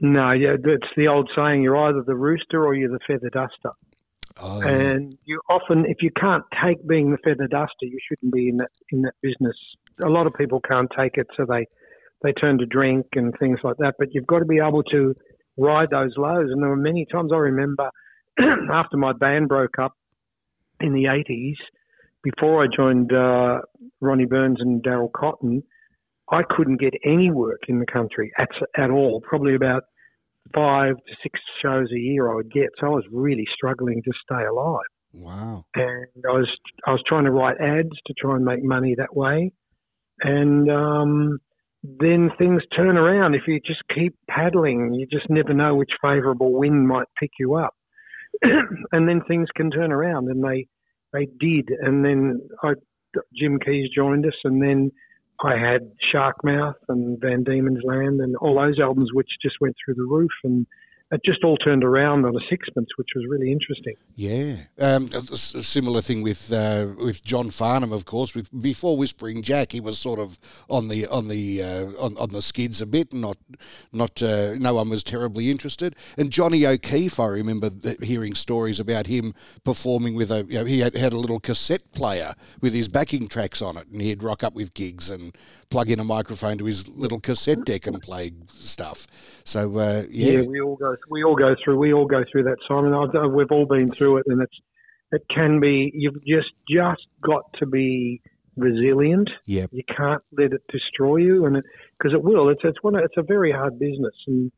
No, 0.00 0.32
yeah, 0.32 0.56
it's 0.62 0.86
the 0.96 1.08
old 1.08 1.30
saying: 1.36 1.62
you're 1.62 1.76
either 1.76 2.02
the 2.02 2.16
rooster 2.16 2.64
or 2.64 2.74
you're 2.74 2.90
the 2.90 3.00
feather 3.06 3.30
duster. 3.30 3.70
Oh. 4.40 4.62
And 4.62 5.16
you 5.24 5.40
often, 5.50 5.84
if 5.86 5.98
you 6.00 6.10
can't 6.18 6.44
take 6.64 6.86
being 6.86 7.10
the 7.10 7.18
feather 7.18 7.46
duster, 7.46 7.84
you 7.84 7.98
shouldn't 8.08 8.32
be 8.32 8.48
in 8.48 8.56
that 8.56 8.70
in 8.90 9.02
that 9.02 9.14
business. 9.22 9.56
A 10.02 10.08
lot 10.08 10.26
of 10.26 10.32
people 10.34 10.60
can't 10.60 10.90
take 10.96 11.16
it, 11.16 11.26
so 11.36 11.44
they 11.46 11.66
they 12.22 12.32
turn 12.32 12.58
to 12.58 12.66
drink 12.66 13.06
and 13.14 13.34
things 13.38 13.58
like 13.62 13.76
that. 13.78 13.94
But 13.98 14.08
you've 14.12 14.26
got 14.26 14.38
to 14.38 14.44
be 14.44 14.58
able 14.58 14.82
to 14.84 15.14
ride 15.56 15.90
those 15.90 16.14
lows. 16.16 16.50
And 16.50 16.62
there 16.62 16.70
were 16.70 16.76
many 16.76 17.06
times 17.10 17.30
I 17.32 17.36
remember 17.36 17.90
after 18.72 18.96
my 18.96 19.12
band 19.12 19.48
broke 19.48 19.78
up 19.78 19.92
in 20.80 20.92
the 20.92 21.04
80s, 21.04 21.56
before 22.22 22.62
I 22.62 22.66
joined 22.74 23.12
uh, 23.12 23.58
Ronnie 24.00 24.26
Burns 24.26 24.58
and 24.60 24.82
Daryl 24.82 25.12
Cotton, 25.12 25.62
I 26.30 26.42
couldn't 26.48 26.80
get 26.80 26.94
any 27.04 27.30
work 27.30 27.62
in 27.68 27.78
the 27.78 27.86
country 27.86 28.32
at, 28.38 28.48
at 28.76 28.90
all. 28.90 29.20
Probably 29.20 29.54
about 29.54 29.84
five 30.54 30.96
to 30.96 31.14
six 31.22 31.38
shows 31.62 31.88
a 31.92 31.98
year 31.98 32.30
I 32.30 32.36
would 32.36 32.52
get. 32.52 32.70
So 32.80 32.86
I 32.86 32.90
was 32.90 33.04
really 33.12 33.46
struggling 33.54 34.02
to 34.02 34.12
stay 34.24 34.44
alive. 34.44 34.80
Wow. 35.12 35.64
And 35.74 36.24
I 36.26 36.32
was 36.32 36.48
I 36.86 36.92
was 36.92 37.02
trying 37.06 37.24
to 37.24 37.30
write 37.30 37.60
ads 37.60 37.96
to 38.06 38.14
try 38.18 38.36
and 38.36 38.44
make 38.44 38.64
money 38.64 38.94
that 38.96 39.14
way. 39.14 39.52
And 40.20 40.70
um, 40.70 41.38
then 41.82 42.30
things 42.38 42.62
turn 42.74 42.96
around. 42.96 43.34
If 43.34 43.42
you 43.46 43.60
just 43.60 43.82
keep 43.94 44.14
paddling, 44.28 44.94
you 44.94 45.06
just 45.06 45.28
never 45.28 45.52
know 45.52 45.74
which 45.74 45.90
favourable 46.00 46.52
wind 46.52 46.88
might 46.88 47.08
pick 47.18 47.30
you 47.38 47.56
up. 47.56 47.74
and 48.92 49.08
then 49.08 49.20
things 49.28 49.48
can 49.54 49.70
turn 49.70 49.92
around 49.92 50.28
and 50.28 50.42
they 50.42 50.66
they 51.12 51.26
did, 51.38 51.70
and 51.80 52.04
then 52.04 52.40
I, 52.62 52.72
Jim 53.36 53.58
Keays 53.58 53.88
joined 53.94 54.26
us, 54.26 54.34
and 54.44 54.62
then 54.62 54.90
I 55.44 55.56
had 55.56 55.90
Shark 56.12 56.36
Mouth 56.44 56.76
and 56.88 57.20
Van 57.20 57.42
Diemen's 57.42 57.82
Land 57.84 58.20
and 58.20 58.36
all 58.36 58.56
those 58.56 58.78
albums, 58.80 59.10
which 59.12 59.28
just 59.42 59.56
went 59.60 59.74
through 59.84 59.94
the 59.94 60.06
roof, 60.08 60.30
and 60.44 60.66
it 61.12 61.20
just 61.24 61.44
all 61.44 61.58
turned 61.58 61.84
around 61.84 62.24
on 62.24 62.34
a 62.34 62.40
sixpence, 62.48 62.88
which 62.96 63.08
was 63.14 63.26
really 63.28 63.52
interesting. 63.52 63.94
Yeah, 64.14 64.56
um, 64.78 65.10
a 65.12 65.36
similar 65.62 66.00
thing 66.00 66.22
with 66.22 66.50
uh, 66.50 66.88
with 66.98 67.22
John 67.22 67.50
Farnham, 67.50 67.92
of 67.92 68.06
course. 68.06 68.34
With 68.34 68.48
before 68.62 68.96
Whispering 68.96 69.42
Jack, 69.42 69.72
he 69.72 69.80
was 69.80 69.98
sort 69.98 70.18
of 70.18 70.38
on 70.70 70.88
the 70.88 71.06
on 71.06 71.28
the 71.28 71.62
uh, 71.62 71.84
on, 71.98 72.16
on 72.16 72.30
the 72.30 72.40
skids 72.40 72.80
a 72.80 72.86
bit. 72.86 73.12
Not 73.12 73.36
not 73.92 74.22
uh, 74.22 74.54
no 74.54 74.74
one 74.74 74.88
was 74.88 75.04
terribly 75.04 75.50
interested. 75.50 75.94
And 76.16 76.30
Johnny 76.30 76.66
O'Keefe, 76.66 77.20
I 77.20 77.26
remember 77.26 77.70
hearing 78.02 78.34
stories 78.34 78.80
about 78.80 79.06
him 79.06 79.34
performing 79.64 80.14
with 80.14 80.30
a 80.30 80.46
you 80.48 80.60
know, 80.60 80.64
he 80.64 80.80
had, 80.80 80.96
had 80.96 81.12
a 81.12 81.18
little 81.18 81.40
cassette 81.40 81.92
player 81.92 82.34
with 82.62 82.72
his 82.72 82.88
backing 82.88 83.28
tracks 83.28 83.60
on 83.60 83.76
it, 83.76 83.86
and 83.88 84.00
he'd 84.00 84.22
rock 84.22 84.42
up 84.42 84.54
with 84.54 84.72
gigs 84.72 85.10
and 85.10 85.36
plug 85.68 85.90
in 85.90 86.00
a 86.00 86.04
microphone 86.04 86.56
to 86.58 86.64
his 86.64 86.88
little 86.88 87.20
cassette 87.20 87.64
deck 87.64 87.86
and 87.86 88.00
play 88.00 88.30
stuff. 88.48 89.06
So 89.44 89.78
uh, 89.78 90.04
yeah. 90.08 90.32
yeah, 90.32 90.40
we 90.42 90.60
all 90.60 90.76
go 90.76 90.96
we 91.08 91.24
all 91.24 91.36
go 91.36 91.54
through. 91.62 91.78
We 91.78 91.92
all 91.92 92.06
go 92.06 92.24
through 92.30 92.44
that, 92.44 92.56
Simon. 92.68 92.94
I've, 92.94 93.14
uh, 93.14 93.28
we've 93.28 93.50
all 93.50 93.66
been 93.66 93.88
through 93.88 94.18
it, 94.18 94.26
and 94.26 94.42
it's 94.42 94.60
it 95.12 95.22
can 95.28 95.60
be. 95.60 95.90
You've 95.94 96.24
just 96.24 96.52
just 96.68 97.06
got 97.20 97.44
to 97.58 97.66
be 97.66 98.22
resilient. 98.56 99.30
Yep. 99.46 99.70
You 99.72 99.82
can't 99.84 100.22
let 100.36 100.52
it 100.52 100.62
destroy 100.70 101.16
you, 101.16 101.46
and 101.46 101.62
because 101.98 102.12
it, 102.12 102.16
it, 102.16 102.24
will. 102.24 102.48
It's 102.48 102.62
it's 102.64 102.82
one. 102.82 102.96
It's 102.96 103.16
a 103.16 103.22
very 103.22 103.52
hard 103.52 103.78
business, 103.78 104.14
and 104.26 104.50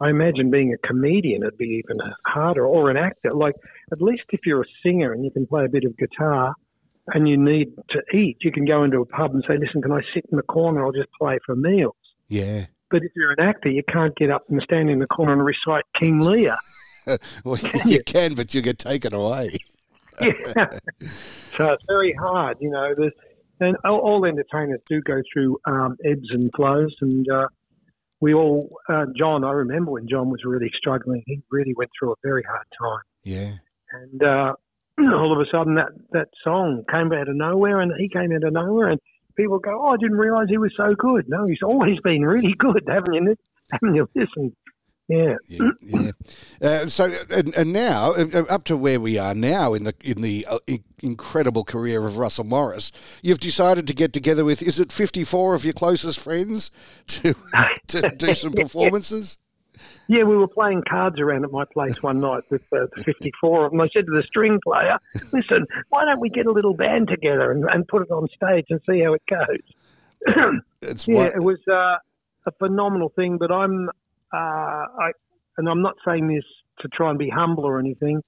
I 0.00 0.10
imagine 0.10 0.50
being 0.50 0.72
a 0.72 0.86
comedian 0.86 1.42
it'd 1.42 1.58
be 1.58 1.82
even 1.84 1.98
harder, 2.26 2.66
or 2.66 2.90
an 2.90 2.96
actor. 2.96 3.30
Like 3.30 3.54
at 3.92 4.02
least 4.02 4.24
if 4.30 4.40
you're 4.44 4.62
a 4.62 4.72
singer 4.82 5.12
and 5.12 5.24
you 5.24 5.30
can 5.30 5.46
play 5.46 5.64
a 5.64 5.68
bit 5.68 5.84
of 5.84 5.96
guitar, 5.96 6.54
and 7.08 7.28
you 7.28 7.36
need 7.36 7.68
to 7.90 8.02
eat, 8.16 8.38
you 8.40 8.52
can 8.52 8.64
go 8.64 8.84
into 8.84 9.00
a 9.00 9.06
pub 9.06 9.32
and 9.34 9.44
say, 9.46 9.56
"Listen, 9.58 9.82
can 9.82 9.92
I 9.92 10.00
sit 10.14 10.26
in 10.30 10.36
the 10.36 10.42
corner? 10.42 10.84
I'll 10.84 10.92
just 10.92 11.12
play 11.18 11.38
for 11.44 11.54
meals." 11.54 11.96
Yeah. 12.28 12.66
But 12.92 13.04
if 13.04 13.12
you're 13.16 13.32
an 13.32 13.40
actor, 13.40 13.70
you 13.70 13.82
can't 13.90 14.14
get 14.16 14.30
up 14.30 14.44
and 14.50 14.60
stand 14.62 14.90
in 14.90 14.98
the 14.98 15.06
corner 15.06 15.32
and 15.32 15.44
recite 15.44 15.84
King 15.98 16.20
Lear. 16.20 16.56
well, 17.44 17.58
you 17.86 18.02
can, 18.04 18.34
but 18.34 18.54
you 18.54 18.60
get 18.60 18.78
taken 18.78 19.14
away. 19.14 19.56
yeah. 20.20 20.78
So 21.56 21.72
it's 21.72 21.84
very 21.88 22.12
hard, 22.12 22.58
you 22.60 22.70
know. 22.70 22.94
There's, 22.96 23.12
and 23.60 23.76
all, 23.84 23.98
all 24.00 24.24
entertainers 24.26 24.80
do 24.88 25.00
go 25.00 25.22
through 25.32 25.58
um, 25.64 25.96
ebbs 26.04 26.28
and 26.30 26.50
flows, 26.54 26.94
and 27.00 27.26
uh, 27.30 27.48
we 28.20 28.34
all. 28.34 28.76
Uh, 28.88 29.06
John, 29.16 29.42
I 29.42 29.52
remember 29.52 29.92
when 29.92 30.06
John 30.06 30.28
was 30.28 30.44
really 30.44 30.70
struggling. 30.76 31.22
He 31.26 31.42
really 31.50 31.72
went 31.74 31.90
through 31.98 32.12
a 32.12 32.16
very 32.22 32.42
hard 32.42 32.66
time. 32.78 33.02
Yeah. 33.22 33.52
And 33.92 34.22
uh, 34.22 34.52
all 35.16 35.32
of 35.32 35.40
a 35.40 35.50
sudden, 35.50 35.76
that 35.76 35.92
that 36.10 36.28
song 36.44 36.84
came 36.90 37.10
out 37.12 37.28
of 37.28 37.36
nowhere, 37.36 37.80
and 37.80 37.92
he 37.98 38.10
came 38.10 38.32
out 38.32 38.44
of 38.44 38.52
nowhere, 38.52 38.90
and 38.90 39.00
people 39.36 39.58
go, 39.58 39.80
"Oh, 39.82 39.88
I 39.88 39.96
didn't 39.96 40.18
realise 40.18 40.48
he 40.48 40.58
was 40.58 40.72
so 40.76 40.94
good." 40.94 41.28
No, 41.28 41.46
he's 41.46 41.62
always 41.62 41.98
been 42.00 42.22
really 42.22 42.54
good, 42.58 42.84
haven't 42.86 43.14
you? 43.14 43.36
Haven't 43.72 43.94
you 43.94 44.06
listened? 44.14 44.54
Yeah. 45.08 45.36
yeah, 45.48 45.70
yeah. 45.80 46.10
Uh, 46.62 46.86
so, 46.86 47.12
and, 47.30 47.54
and, 47.54 47.72
now 47.72 48.12
uh, 48.12 48.26
uh, 48.32 48.44
up 48.48 48.64
to 48.64 48.76
where 48.76 49.00
we 49.00 49.18
are 49.18 49.34
now 49.34 49.74
in 49.74 49.84
the 49.84 49.94
in 50.02 50.22
the 50.22 50.46
uh, 50.48 50.58
incredible 51.02 51.64
career 51.64 52.06
of 52.06 52.18
Russell 52.18 52.44
Morris, 52.44 52.92
you've 53.20 53.40
decided 53.40 53.86
to 53.88 53.94
get 53.94 54.12
together 54.12 54.44
with 54.44 54.62
is 54.62 54.78
it 54.78 54.92
fifty 54.92 55.24
four 55.24 55.54
of 55.54 55.64
your 55.64 55.74
closest 55.74 56.20
friends 56.20 56.70
to 57.08 57.34
to 57.88 58.10
do 58.16 58.34
some 58.34 58.52
performances? 58.54 59.38
Yeah, 60.12 60.24
we 60.24 60.36
were 60.36 60.46
playing 60.46 60.82
cards 60.86 61.18
around 61.18 61.46
at 61.46 61.52
my 61.52 61.64
place 61.64 62.02
one 62.02 62.20
night 62.20 62.42
with 62.50 62.60
uh, 62.70 62.84
the 62.94 63.02
54 63.02 63.64
of 63.64 63.70
them. 63.70 63.80
I 63.80 63.88
said 63.94 64.04
to 64.04 64.12
the 64.12 64.22
string 64.26 64.60
player, 64.62 64.98
listen, 65.32 65.66
why 65.88 66.04
don't 66.04 66.20
we 66.20 66.28
get 66.28 66.44
a 66.44 66.52
little 66.52 66.74
band 66.74 67.08
together 67.08 67.50
and, 67.50 67.64
and 67.72 67.88
put 67.88 68.02
it 68.02 68.10
on 68.10 68.28
stage 68.28 68.66
and 68.68 68.78
see 68.86 69.00
how 69.00 69.14
it 69.14 69.22
goes? 69.26 70.60
it's 70.82 71.08
yeah, 71.08 71.14
what... 71.14 71.34
it 71.34 71.42
was 71.42 71.60
uh, 71.66 71.96
a 72.44 72.52
phenomenal 72.58 73.10
thing, 73.16 73.38
but 73.38 73.50
I'm, 73.50 73.88
uh, 74.34 74.36
I, 74.36 75.12
and 75.56 75.66
I'm 75.66 75.80
not 75.80 75.94
saying 76.04 76.28
this 76.28 76.44
to 76.80 76.88
try 76.88 77.08
and 77.08 77.18
be 77.18 77.30
humble 77.30 77.64
or 77.64 77.78
anything. 77.78 78.20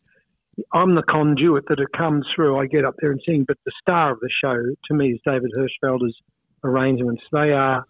I'm 0.73 0.95
the 0.95 1.03
conduit 1.03 1.67
that 1.69 1.81
it 1.81 1.89
comes 1.95 2.25
through. 2.35 2.59
I 2.59 2.65
get 2.65 2.87
up 2.87 2.95
there 3.03 3.11
and 3.11 3.21
sing, 3.27 3.45
but 3.47 3.59
the 3.67 3.73
star 3.83 4.11
of 4.11 4.21
the 4.21 4.31
show 4.43 4.57
to 4.87 4.95
me 4.95 5.11
is 5.11 5.21
David 5.27 5.51
Hirschfelder's 5.55 6.17
arrangements. 6.65 7.25
They 7.31 7.53
are 7.53 7.85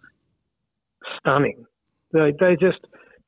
stunning. 1.17 1.65
They, 2.11 2.33
they 2.37 2.57
just, 2.59 2.79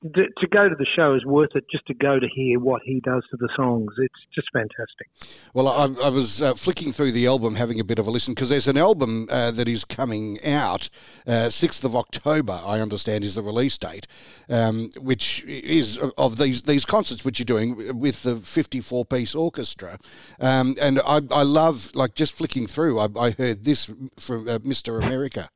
to 0.04 0.48
go 0.52 0.70
to 0.70 0.76
the 0.76 0.86
show 0.96 1.16
is 1.16 1.26
worth 1.26 1.56
it 1.56 1.66
just 1.72 1.86
to 1.88 1.94
go 1.94 2.20
to 2.20 2.28
hear 2.28 2.60
what 2.60 2.82
he 2.86 3.00
does 3.00 3.24
to 3.32 3.38
the 3.38 3.50
songs. 3.56 3.92
It's 3.98 4.14
just 4.34 4.48
fantastic. 4.54 5.08
Well, 5.54 5.68
I, 5.68 5.86
I 6.06 6.10
was 6.10 6.42
uh, 6.42 6.54
flicking 6.54 6.92
through 6.92 7.14
the 7.14 7.26
album, 7.26 7.56
having 7.56 7.80
a 7.80 7.84
bit 7.84 7.98
of 7.98 8.06
a 8.06 8.12
listen, 8.12 8.34
because 8.36 8.50
there's 8.50 8.68
an 8.68 8.78
album 8.78 9.28
uh, 9.32 9.52
that 9.52 9.68
is 9.68 9.84
coming 9.86 10.38
out 10.46 10.90
uh, 11.26 11.50
6th 11.50 11.84
of 11.84 11.96
October, 11.96 12.60
I 12.64 12.80
understand, 12.80 13.24
is 13.24 13.36
the 13.36 13.42
release 13.42 13.78
date, 13.78 14.08
um, 14.50 14.92
which 15.00 15.44
is 15.46 15.98
of 16.18 16.38
these, 16.38 16.64
these 16.64 16.86
concerts 16.86 17.26
which 17.26 17.40
you're 17.40 17.46
doing 17.46 18.00
with 18.00 18.22
the 18.24 18.38
54 18.38 19.06
piece 19.06 19.34
orchestra. 19.34 19.98
Um, 20.40 20.76
and 20.80 21.00
I, 21.06 21.22
I 21.32 21.42
love, 21.42 21.90
like, 21.96 22.14
just 22.14 22.34
flicking 22.34 22.68
through, 22.68 23.00
I, 23.00 23.08
I 23.20 23.32
heard 23.32 23.64
this 23.64 23.90
from 24.18 24.48
uh, 24.48 24.60
Mr. 24.60 25.04
America. 25.04 25.50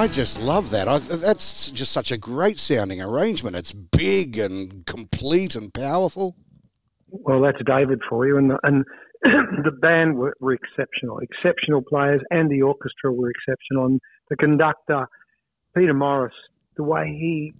I 0.00 0.08
just 0.08 0.40
love 0.40 0.70
that. 0.70 0.88
I, 0.88 0.96
that's 0.96 1.70
just 1.72 1.92
such 1.92 2.10
a 2.10 2.16
great 2.16 2.58
sounding 2.58 3.02
arrangement. 3.02 3.54
It's 3.54 3.72
big 3.72 4.38
and 4.38 4.86
complete 4.86 5.54
and 5.54 5.70
powerful. 5.74 6.36
Well, 7.10 7.42
that's 7.42 7.58
David 7.66 8.00
for 8.08 8.26
you, 8.26 8.38
and 8.38 8.48
the, 8.48 8.58
and 8.62 8.86
the 9.22 9.72
band 9.72 10.16
were, 10.16 10.34
were, 10.40 10.54
exceptional, 10.54 11.18
exceptional 11.18 11.82
players, 11.82 12.22
and 12.30 12.50
the 12.50 12.62
orchestra 12.62 13.12
were 13.12 13.28
exceptional. 13.28 13.84
And 13.84 14.00
the 14.30 14.36
conductor, 14.36 15.06
Peter 15.76 15.92
Morris, 15.92 16.32
the 16.78 16.82
way 16.82 17.04
he 17.08 17.52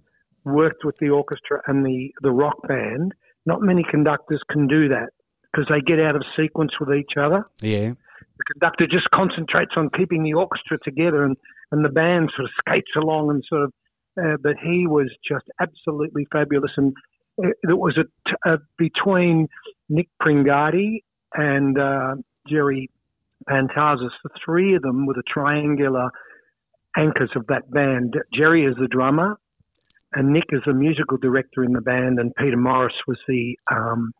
worked 0.43 0.83
with 0.83 0.95
the 0.99 1.09
orchestra 1.09 1.61
and 1.67 1.85
the 1.85 2.09
the 2.23 2.31
rock 2.31 2.67
band, 2.67 3.13
not 3.45 3.61
many 3.61 3.85
conductors 3.87 4.41
can 4.49 4.67
do 4.67 4.89
that 4.89 5.09
because 5.53 5.67
they 5.69 5.81
get 5.81 6.03
out 6.03 6.15
of 6.15 6.23
sequence 6.35 6.71
with 6.79 6.89
each 6.89 7.17
other. 7.21 7.45
Yeah. 7.61 7.89
The 7.91 8.43
conductor 8.53 8.87
just 8.87 9.11
concentrates 9.13 9.73
on 9.77 9.91
keeping 9.95 10.23
the 10.23 10.33
orchestra 10.33 10.79
together 10.83 11.23
and 11.23 11.37
and 11.71 11.83
the 11.83 11.89
band 11.89 12.31
sort 12.35 12.45
of 12.45 12.51
skates 12.59 12.91
along 12.95 13.29
and 13.29 13.43
sort 13.47 13.63
of. 13.63 13.73
Uh, 14.21 14.35
but 14.41 14.55
he 14.61 14.87
was 14.87 15.09
just 15.25 15.45
absolutely 15.61 16.27
fabulous, 16.33 16.71
and 16.75 16.93
it, 17.37 17.55
it 17.63 17.77
was 17.77 17.97
a, 18.45 18.57
between 18.77 19.47
Nick 19.87 20.09
Pringati 20.21 21.03
and 21.33 21.79
uh, 21.79 22.15
Jerry 22.47 22.89
Pantazis, 23.49 24.11
the 24.23 24.29
three 24.43 24.75
of 24.75 24.81
them 24.81 25.05
were 25.05 25.13
the 25.13 25.23
triangular 25.27 26.09
anchors 26.97 27.31
of 27.35 27.47
that 27.47 27.69
band. 27.71 28.15
Jerry 28.33 28.65
is 28.65 28.75
the 28.79 28.87
drummer, 28.87 29.37
and 30.13 30.33
Nick 30.33 30.45
is 30.49 30.61
the 30.65 30.73
musical 30.73 31.17
director 31.17 31.63
in 31.63 31.73
the 31.73 31.81
band, 31.81 32.19
and 32.19 32.35
Peter 32.35 32.57
Morris 32.57 32.93
was 33.07 33.17
the 33.27 33.57
um, 33.71 34.11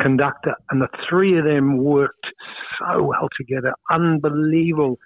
conductor, 0.00 0.54
and 0.70 0.80
the 0.80 0.88
three 1.08 1.38
of 1.38 1.44
them 1.44 1.78
worked 1.78 2.26
so 2.78 3.02
well 3.02 3.28
together. 3.36 3.74
Unbelievable 3.90 4.98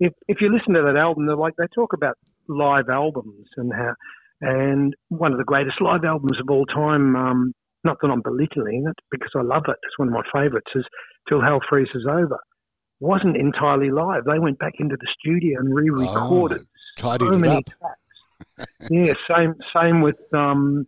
if 0.00 0.12
if 0.28 0.38
you 0.40 0.52
listen 0.52 0.74
to 0.74 0.82
that 0.82 0.98
album, 0.98 1.26
they're 1.26 1.36
like 1.36 1.54
they 1.56 1.66
talk 1.74 1.92
about 1.92 2.16
live 2.48 2.88
albums 2.88 3.46
and 3.56 3.72
how, 3.72 3.94
and 4.40 4.94
one 5.08 5.32
of 5.32 5.38
the 5.38 5.44
greatest 5.44 5.80
live 5.80 6.04
albums 6.04 6.38
of 6.40 6.50
all 6.50 6.66
time. 6.66 7.16
Um, 7.16 7.52
not 7.84 7.98
that 8.02 8.08
I'm 8.08 8.22
belittling 8.22 8.84
it 8.88 8.96
because 9.10 9.30
I 9.36 9.42
love 9.42 9.64
it. 9.68 9.76
It's 9.84 9.98
one 9.98 10.08
of 10.08 10.14
my 10.14 10.22
favourites. 10.32 10.70
Is 10.74 10.84
Till 11.28 11.40
Hell 11.40 11.60
Freezes 11.68 12.06
Over. 12.08 12.38
Wasn't 12.98 13.36
entirely 13.36 13.90
live. 13.90 14.24
They 14.24 14.38
went 14.38 14.58
back 14.58 14.74
into 14.78 14.96
the 14.96 15.06
studio 15.20 15.60
and 15.60 15.74
re-recorded 15.74 16.62
oh, 17.02 17.16
so 17.18 17.38
many 17.38 17.62
tracks. 17.62 18.72
yeah, 18.90 19.12
same 19.30 19.54
same 19.74 20.00
with 20.00 20.16
um, 20.34 20.86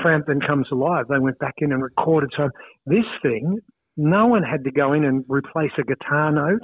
Frampton 0.00 0.40
Comes 0.40 0.66
Alive. 0.72 1.06
They 1.08 1.18
went 1.18 1.38
back 1.38 1.54
in 1.58 1.72
and 1.72 1.82
recorded. 1.82 2.30
So 2.36 2.50
this 2.86 3.04
thing, 3.22 3.58
no 3.96 4.26
one 4.26 4.42
had 4.42 4.64
to 4.64 4.70
go 4.70 4.92
in 4.92 5.04
and 5.04 5.24
replace 5.28 5.72
a 5.78 5.82
guitar 5.82 6.32
note 6.32 6.62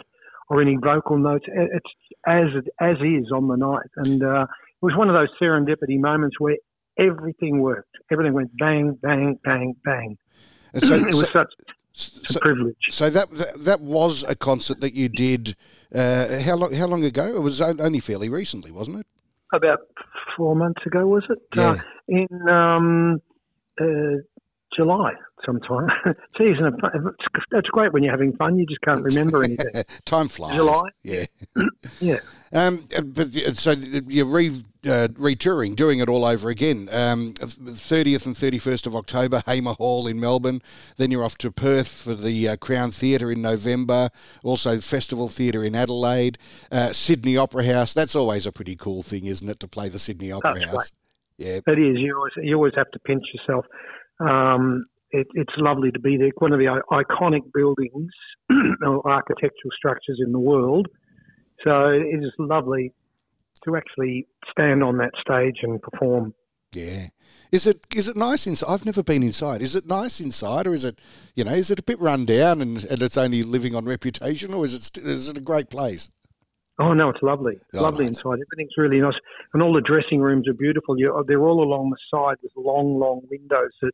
or 0.53 0.61
any 0.61 0.77
vocal 0.77 1.17
notes. 1.17 1.47
It's 1.49 1.87
as 2.27 2.49
as 2.79 2.97
is 2.99 3.33
on 3.33 3.49
the 3.49 3.57
night, 3.57 3.89
and 3.97 4.23
uh, 4.23 4.43
it 4.43 4.83
was 4.85 4.95
one 4.95 5.09
of 5.09 5.15
those 5.15 5.31
serendipity 5.41 5.99
moments 5.99 6.39
where 6.39 6.57
everything 6.99 7.63
worked. 7.63 7.97
Everything 8.13 8.35
went 8.35 8.51
bang, 8.59 8.93
bang, 9.01 9.39
bang, 9.43 9.75
bang. 9.83 10.19
So, 10.75 10.95
it 11.09 11.15
was 11.15 11.31
so, 11.33 11.45
such 11.95 12.29
so, 12.29 12.37
a 12.37 12.41
privilege. 12.41 12.77
So 12.91 13.09
that, 13.09 13.31
that, 13.31 13.65
that 13.65 13.81
was 13.81 14.25
a 14.25 14.37
concert 14.37 14.81
that 14.81 14.93
you 14.93 15.09
did. 15.09 15.57
Uh, 15.95 16.39
how 16.41 16.57
long? 16.57 16.75
How 16.75 16.87
long 16.87 17.03
ago? 17.03 17.35
It 17.35 17.41
was 17.41 17.63
only 17.63 18.01
fairly 18.01 18.29
recently, 18.29 18.71
wasn't 18.71 19.01
it? 19.01 19.07
About 19.55 19.81
four 20.37 20.55
months 20.55 20.85
ago, 20.85 21.07
was 21.07 21.25
it? 21.31 21.39
Yeah. 21.57 21.63
Uh, 21.63 21.79
in 22.09 22.49
um, 22.49 23.23
uh, 23.81 24.21
July 24.77 25.13
sometime. 25.45 25.89
See, 26.39 26.45
isn't 26.45 26.65
it? 26.65 26.81
fun? 26.81 26.91
It's, 26.95 27.45
that's 27.51 27.69
great 27.69 27.93
when 27.93 28.03
you're 28.03 28.13
having 28.13 28.35
fun. 28.37 28.59
You 28.59 28.67
just 28.67 28.81
can't 28.83 29.03
remember 29.03 29.43
anything. 29.45 29.85
Time 30.05 30.29
flies. 30.29 30.57
July? 30.57 30.89
Yeah. 31.03 31.27
yeah. 32.01 32.19
Um, 32.53 32.87
uh, 32.97 33.01
but 33.03 33.35
uh, 33.37 33.55
so 33.55 33.73
you're 33.73 34.27
re 34.27 34.63
uh, 34.87 35.09
retouring, 35.17 35.75
doing 35.75 36.01
it 36.01 36.09
all 36.09 36.25
over 36.25 36.49
again. 36.51 36.89
Um, 36.93 37.33
30th 37.35 38.27
and 38.27 38.35
31st 38.35 38.87
of 38.87 38.97
October, 38.97 39.43
Hamer 39.47 39.73
Hall 39.75 40.07
in 40.07 40.21
Melbourne. 40.21 40.61
Then 40.97 41.11
you're 41.11 41.25
off 41.25 41.39
to 41.39 41.51
Perth 41.51 42.03
for 42.03 42.15
the 42.15 42.49
uh, 42.49 42.57
Crown 42.57 42.91
Theatre 42.91 43.31
in 43.31 43.41
November. 43.43 44.11
Also, 44.43 44.81
Festival 44.81 45.29
Theatre 45.29 45.65
in 45.65 45.75
Adelaide. 45.75 46.39
Uh, 46.71 46.93
Sydney 46.93 47.37
Opera 47.37 47.65
House. 47.65 47.95
That's 47.95 48.17
always 48.17 48.47
a 48.47 48.53
pretty 48.53 48.77
cool 48.77 49.03
thing, 49.03 49.27
isn't 49.27 49.49
it, 49.49 49.61
to 49.61 49.69
play 49.69 49.89
the 49.89 49.99
Sydney 49.99 50.33
Opera 50.33 50.55
That's 50.55 50.67
House? 50.67 50.75
right. 50.75 50.91
Yeah. 51.39 51.61
It 51.67 51.79
is. 51.79 51.99
You 51.99 52.17
always, 52.17 52.33
you 52.37 52.55
always 52.57 52.75
have 52.77 52.91
to 52.91 52.99
pinch 53.01 53.25
yourself. 53.33 53.67
Um, 54.27 54.87
it, 55.11 55.27
it's 55.35 55.53
lovely 55.59 55.91
to 55.91 55.99
be 56.01 56.17
there. 56.17 56.31
One 56.39 56.53
of 56.53 56.59
the 56.59 56.81
iconic 56.91 57.43
buildings 57.53 58.11
or 58.87 59.07
architectural 59.11 59.71
structures 59.77 60.21
in 60.25 60.33
the 60.33 60.39
world. 60.39 60.89
So 61.65 61.89
it 61.89 62.19
is 62.25 62.33
lovely 62.39 62.93
to 63.65 63.77
actually 63.77 64.27
stand 64.51 64.83
on 64.83 64.97
that 64.99 65.13
stage 65.21 65.59
and 65.63 65.81
perform. 65.81 66.35
Yeah. 66.73 67.09
Is 67.53 67.67
it 67.67 67.87
is 67.95 68.09
it 68.09 68.17
nice 68.17 68.47
inside? 68.47 68.73
I've 68.73 68.87
never 68.87 69.03
been 69.03 69.23
inside. 69.23 69.61
Is 69.61 69.77
it 69.77 69.87
nice 69.87 70.21
inside, 70.21 70.67
or 70.67 70.73
is 70.73 70.85
it, 70.85 70.99
you 71.37 71.45
know, 71.45 71.53
is 71.53 71.71
it 71.71 71.79
a 71.79 71.83
bit 71.83 72.01
run 72.01 72.25
down 72.25 72.63
and, 72.63 72.83
and 72.85 73.03
it's 73.03 73.19
only 73.19 73.43
living 73.43 73.75
on 73.75 73.85
reputation, 73.85 74.55
or 74.55 74.65
is 74.65 74.73
it 74.73 74.83
st- 74.83 75.07
is 75.07 75.29
it 75.29 75.37
a 75.37 75.43
great 75.43 75.69
place? 75.69 76.11
Oh 76.81 76.95
no, 76.95 77.11
it's 77.11 77.23
lovely. 77.23 77.57
It's 77.57 77.75
Oh, 77.75 77.83
lovely 77.83 78.07
nice. 78.07 78.17
inside. 78.17 78.39
Everything's 78.51 78.77
really 78.79 79.01
nice, 79.01 79.15
and 79.53 79.63
all 79.63 79.75
the 79.75 79.83
dressing 79.83 80.21
rooms 80.23 80.49
are 80.49 80.55
beautiful. 80.55 80.99
You, 80.99 81.23
they're 81.29 81.43
all 81.47 81.63
along 81.63 81.91
the 81.91 81.99
side 82.11 82.37
with 82.43 82.53
long, 82.57 82.99
long 82.99 83.21
windows 83.31 83.71
that 83.83 83.93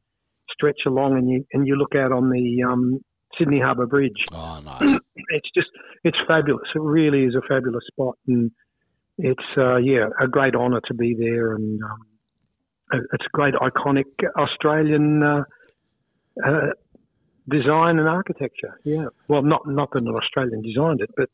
stretch 0.53 0.81
along, 0.87 1.17
and 1.19 1.29
you 1.31 1.45
and 1.53 1.67
you 1.67 1.77
look 1.77 1.95
out 1.95 2.13
on 2.13 2.31
the 2.31 2.63
um, 2.69 2.99
Sydney 3.39 3.61
Harbour 3.61 3.87
Bridge. 3.87 4.25
Oh, 4.33 4.61
nice. 4.65 4.99
It's 5.31 5.49
just 5.55 5.69
it's 6.05 6.17
fabulous. 6.27 6.69
It 6.75 6.81
really 6.81 7.25
is 7.25 7.35
a 7.35 7.43
fabulous 7.47 7.85
spot, 7.93 8.17
and 8.27 8.51
it's 9.19 9.45
uh, 9.59 9.77
yeah 9.77 10.07
a 10.21 10.27
great 10.29 10.55
honour 10.55 10.81
to 10.87 10.95
be 10.95 11.15
there, 11.19 11.53
and 11.55 11.83
um, 11.83 11.99
it- 12.93 13.07
it's 13.13 13.27
great 13.33 13.53
iconic 13.55 14.05
Australian 14.39 15.23
uh, 15.23 15.43
uh, 16.47 16.69
design 17.49 17.99
and 17.99 18.09
architecture. 18.09 18.79
Yeah, 18.85 19.07
well, 19.29 19.43
not 19.43 19.67
not 19.67 19.91
that 19.93 20.03
an 20.03 20.09
Australian 20.09 20.63
designed 20.63 21.01
it, 21.03 21.11
but 21.17 21.29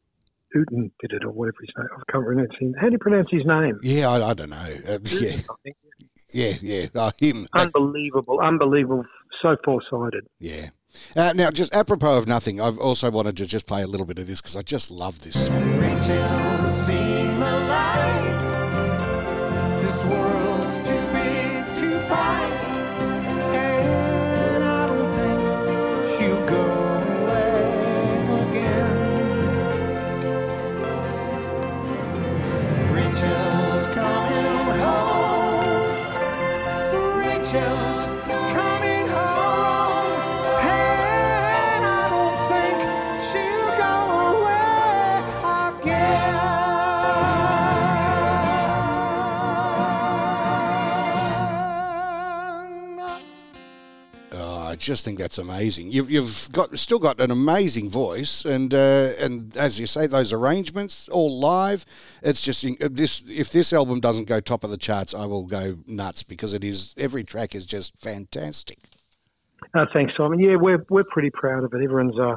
Uten 0.57 0.91
did 1.01 1.13
it 1.13 1.25
or 1.25 1.31
whatever 1.31 1.59
his 1.61 1.71
name. 1.77 1.89
I 1.97 2.13
can't 2.13 2.25
remember. 2.27 2.51
his 2.53 2.61
name. 2.63 2.75
How 2.81 2.87
do 2.87 2.93
you 2.93 2.99
pronounce 2.99 3.29
his 3.31 3.45
name? 3.45 3.79
yeah, 3.83 4.09
I, 4.09 4.31
I 4.31 4.35
don't 4.35 4.51
know. 4.51 4.57
Uh, 4.57 4.99
yeah, 5.21 5.37
I 5.51 5.55
think. 5.63 5.77
Yeah, 6.35 6.55
yeah. 6.61 6.87
Oh, 6.95 7.13
him. 7.19 7.49
Unbelievable, 7.55 8.41
unbelievable, 8.41 9.05
so 9.41 9.57
foresighted. 9.65 10.27
Yeah. 10.41 10.71
Uh, 11.17 11.33
now, 11.35 11.51
just 11.51 11.75
apropos 11.75 12.19
of 12.19 12.27
nothing, 12.27 12.61
I've 12.61 12.79
also 12.79 13.11
wanted 13.11 13.37
to 13.39 13.47
just 13.47 13.67
play 13.67 13.83
a 13.83 13.87
little 13.87 14.07
bit 14.07 14.19
of 14.19 14.27
this 14.27 14.41
because 14.41 14.57
I 14.57 14.63
just 14.63 14.91
love 14.91 15.23
this 15.23 15.47
song. 15.47 15.81
Oh, 54.37 54.67
I 54.67 54.77
just 54.77 55.05
think 55.05 55.19
that's 55.19 55.39
amazing. 55.39 55.93
You, 55.93 56.05
you've 56.05 56.49
got 56.51 56.77
still 56.79 56.99
got 56.99 57.21
an 57.21 57.31
amazing 57.31 57.91
voice, 57.91 58.45
and 58.45 58.75
uh, 58.75 59.11
and 59.21 59.57
as 59.57 59.79
you 59.79 59.87
say, 59.87 60.07
those 60.07 60.33
arrangements 60.33 61.09
all 61.09 61.39
live. 61.39 61.85
It's 62.23 62.41
just 62.41 62.67
this. 62.79 63.23
If 63.29 63.51
this 63.51 63.73
album 63.73 64.01
doesn't 64.01 64.25
go 64.25 64.41
top 64.41 64.65
of 64.65 64.71
the 64.71 64.77
charts, 64.77 65.15
I 65.15 65.27
will 65.27 65.47
go 65.47 65.79
nuts 65.87 66.23
because 66.23 66.53
it 66.53 66.65
is 66.65 66.95
every 66.97 67.23
track 67.23 67.55
is 67.55 67.65
just 67.65 67.97
fantastic. 68.03 68.79
Uh, 69.75 69.87
thanks, 69.93 70.13
Simon. 70.17 70.39
Yeah, 70.39 70.57
we're 70.57 70.85
we're 70.91 71.05
pretty 71.05 71.31
proud 71.31 71.65
of 71.65 71.73
it. 71.73 71.83
Everyone's 71.83 72.19
uh, 72.19 72.37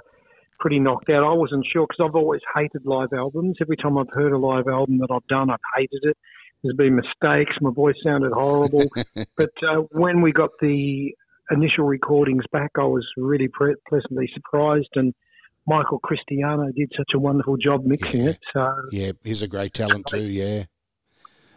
pretty 0.60 0.80
knocked 0.80 1.10
out. 1.10 1.24
I 1.24 1.34
wasn't 1.34 1.66
sure 1.72 1.88
because 1.88 2.08
I've 2.08 2.16
always 2.16 2.42
hated 2.56 2.86
live 2.86 3.14
albums. 3.14 3.58
Every 3.62 3.78
time 3.78 3.98
I've 3.98 4.10
heard 4.12 4.34
a 4.34 4.38
live 4.38 4.68
album 4.68 5.00
that 5.00 5.10
I've 5.12 5.28
done, 5.28 5.50
I've 5.50 5.60
hated 5.76 6.02
it. 6.04 6.18
There's 6.64 6.76
been 6.76 6.96
mistakes. 6.96 7.56
My 7.62 7.72
voice 7.72 7.96
sounded 8.04 8.32
horrible. 8.34 8.86
but 9.38 9.52
uh, 9.64 9.82
when 9.92 10.22
we 10.22 10.32
got 10.32 10.50
the 10.60 11.14
initial 11.52 11.86
recordings 11.86 12.44
back, 12.52 12.72
I 12.78 12.84
was 12.84 13.06
really 13.18 13.48
pre- 13.48 13.76
pleasantly 13.88 14.30
surprised. 14.34 14.90
And 14.96 15.14
Michael 15.68 16.00
Cristiano 16.00 16.72
did 16.76 16.92
such 16.96 17.12
a 17.14 17.20
wonderful 17.20 17.58
job 17.58 17.84
mixing 17.86 18.24
Yeah. 18.24 18.30
it. 18.32 18.40
So 18.54 18.74
Yeah, 18.92 19.12
he's 19.24 19.42
a 19.42 19.48
great 19.48 19.74
talent 19.74 20.08
too. 20.08 20.22
Yeah. 20.24 20.64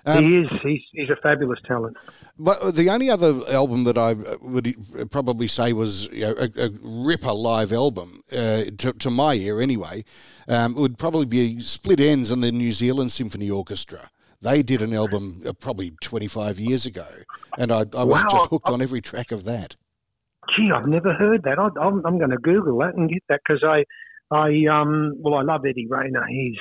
Um, 0.07 0.24
he 0.24 0.38
is. 0.38 0.50
He's, 0.62 0.81
he's 0.92 1.11
a 1.11 1.16
fabulous 1.22 1.59
talent. 1.66 1.94
But 2.38 2.74
the 2.74 2.88
only 2.88 3.11
other 3.11 3.38
album 3.50 3.85
that 3.85 3.98
I 3.98 4.14
would 4.40 4.74
probably 5.11 5.46
say 5.46 5.74
was 5.74 6.07
you 6.11 6.22
know, 6.22 6.35
a, 6.38 6.48
a 6.64 6.70
ripper 6.81 7.33
live 7.35 7.70
album, 7.70 8.22
uh, 8.33 8.64
to, 8.79 8.94
to 8.98 9.11
my 9.11 9.35
ear 9.35 9.61
anyway, 9.61 10.05
um, 10.48 10.74
would 10.76 10.96
probably 10.96 11.26
be 11.26 11.61
Split 11.61 11.98
Enz 11.98 12.33
and 12.33 12.42
the 12.42 12.50
New 12.50 12.72
Zealand 12.72 13.12
Symphony 13.12 13.50
Orchestra. 13.50 14.11
They 14.40 14.62
did 14.62 14.81
an 14.81 14.94
album 14.94 15.42
uh, 15.44 15.53
probably 15.53 15.90
25 16.00 16.59
years 16.59 16.87
ago, 16.87 17.07
and 17.59 17.70
I, 17.70 17.81
I 17.94 18.05
was 18.05 18.22
Wow. 18.24 18.29
just 18.31 18.48
hooked 18.48 18.70
on 18.70 18.81
every 18.81 19.03
track 19.03 19.33
of 19.33 19.44
that. 19.44 19.76
Gee, 20.57 20.71
I've 20.75 20.87
never 20.87 21.13
heard 21.15 21.43
that. 21.45 21.59
I, 21.59 21.69
I'm, 21.81 22.05
I'm 22.07 22.19
going 22.19 22.31
to 22.31 22.39
Google 22.39 22.79
that 22.79 22.95
and 22.95 23.09
get 23.09 23.23
that 23.29 23.41
because 23.47 23.63
I, 23.65 23.85
I 24.35 24.67
um, 24.71 25.15
well, 25.19 25.35
I 25.35 25.43
love 25.43 25.63
Eddie 25.67 25.87
Rayner. 25.89 26.27
He's 26.29 26.57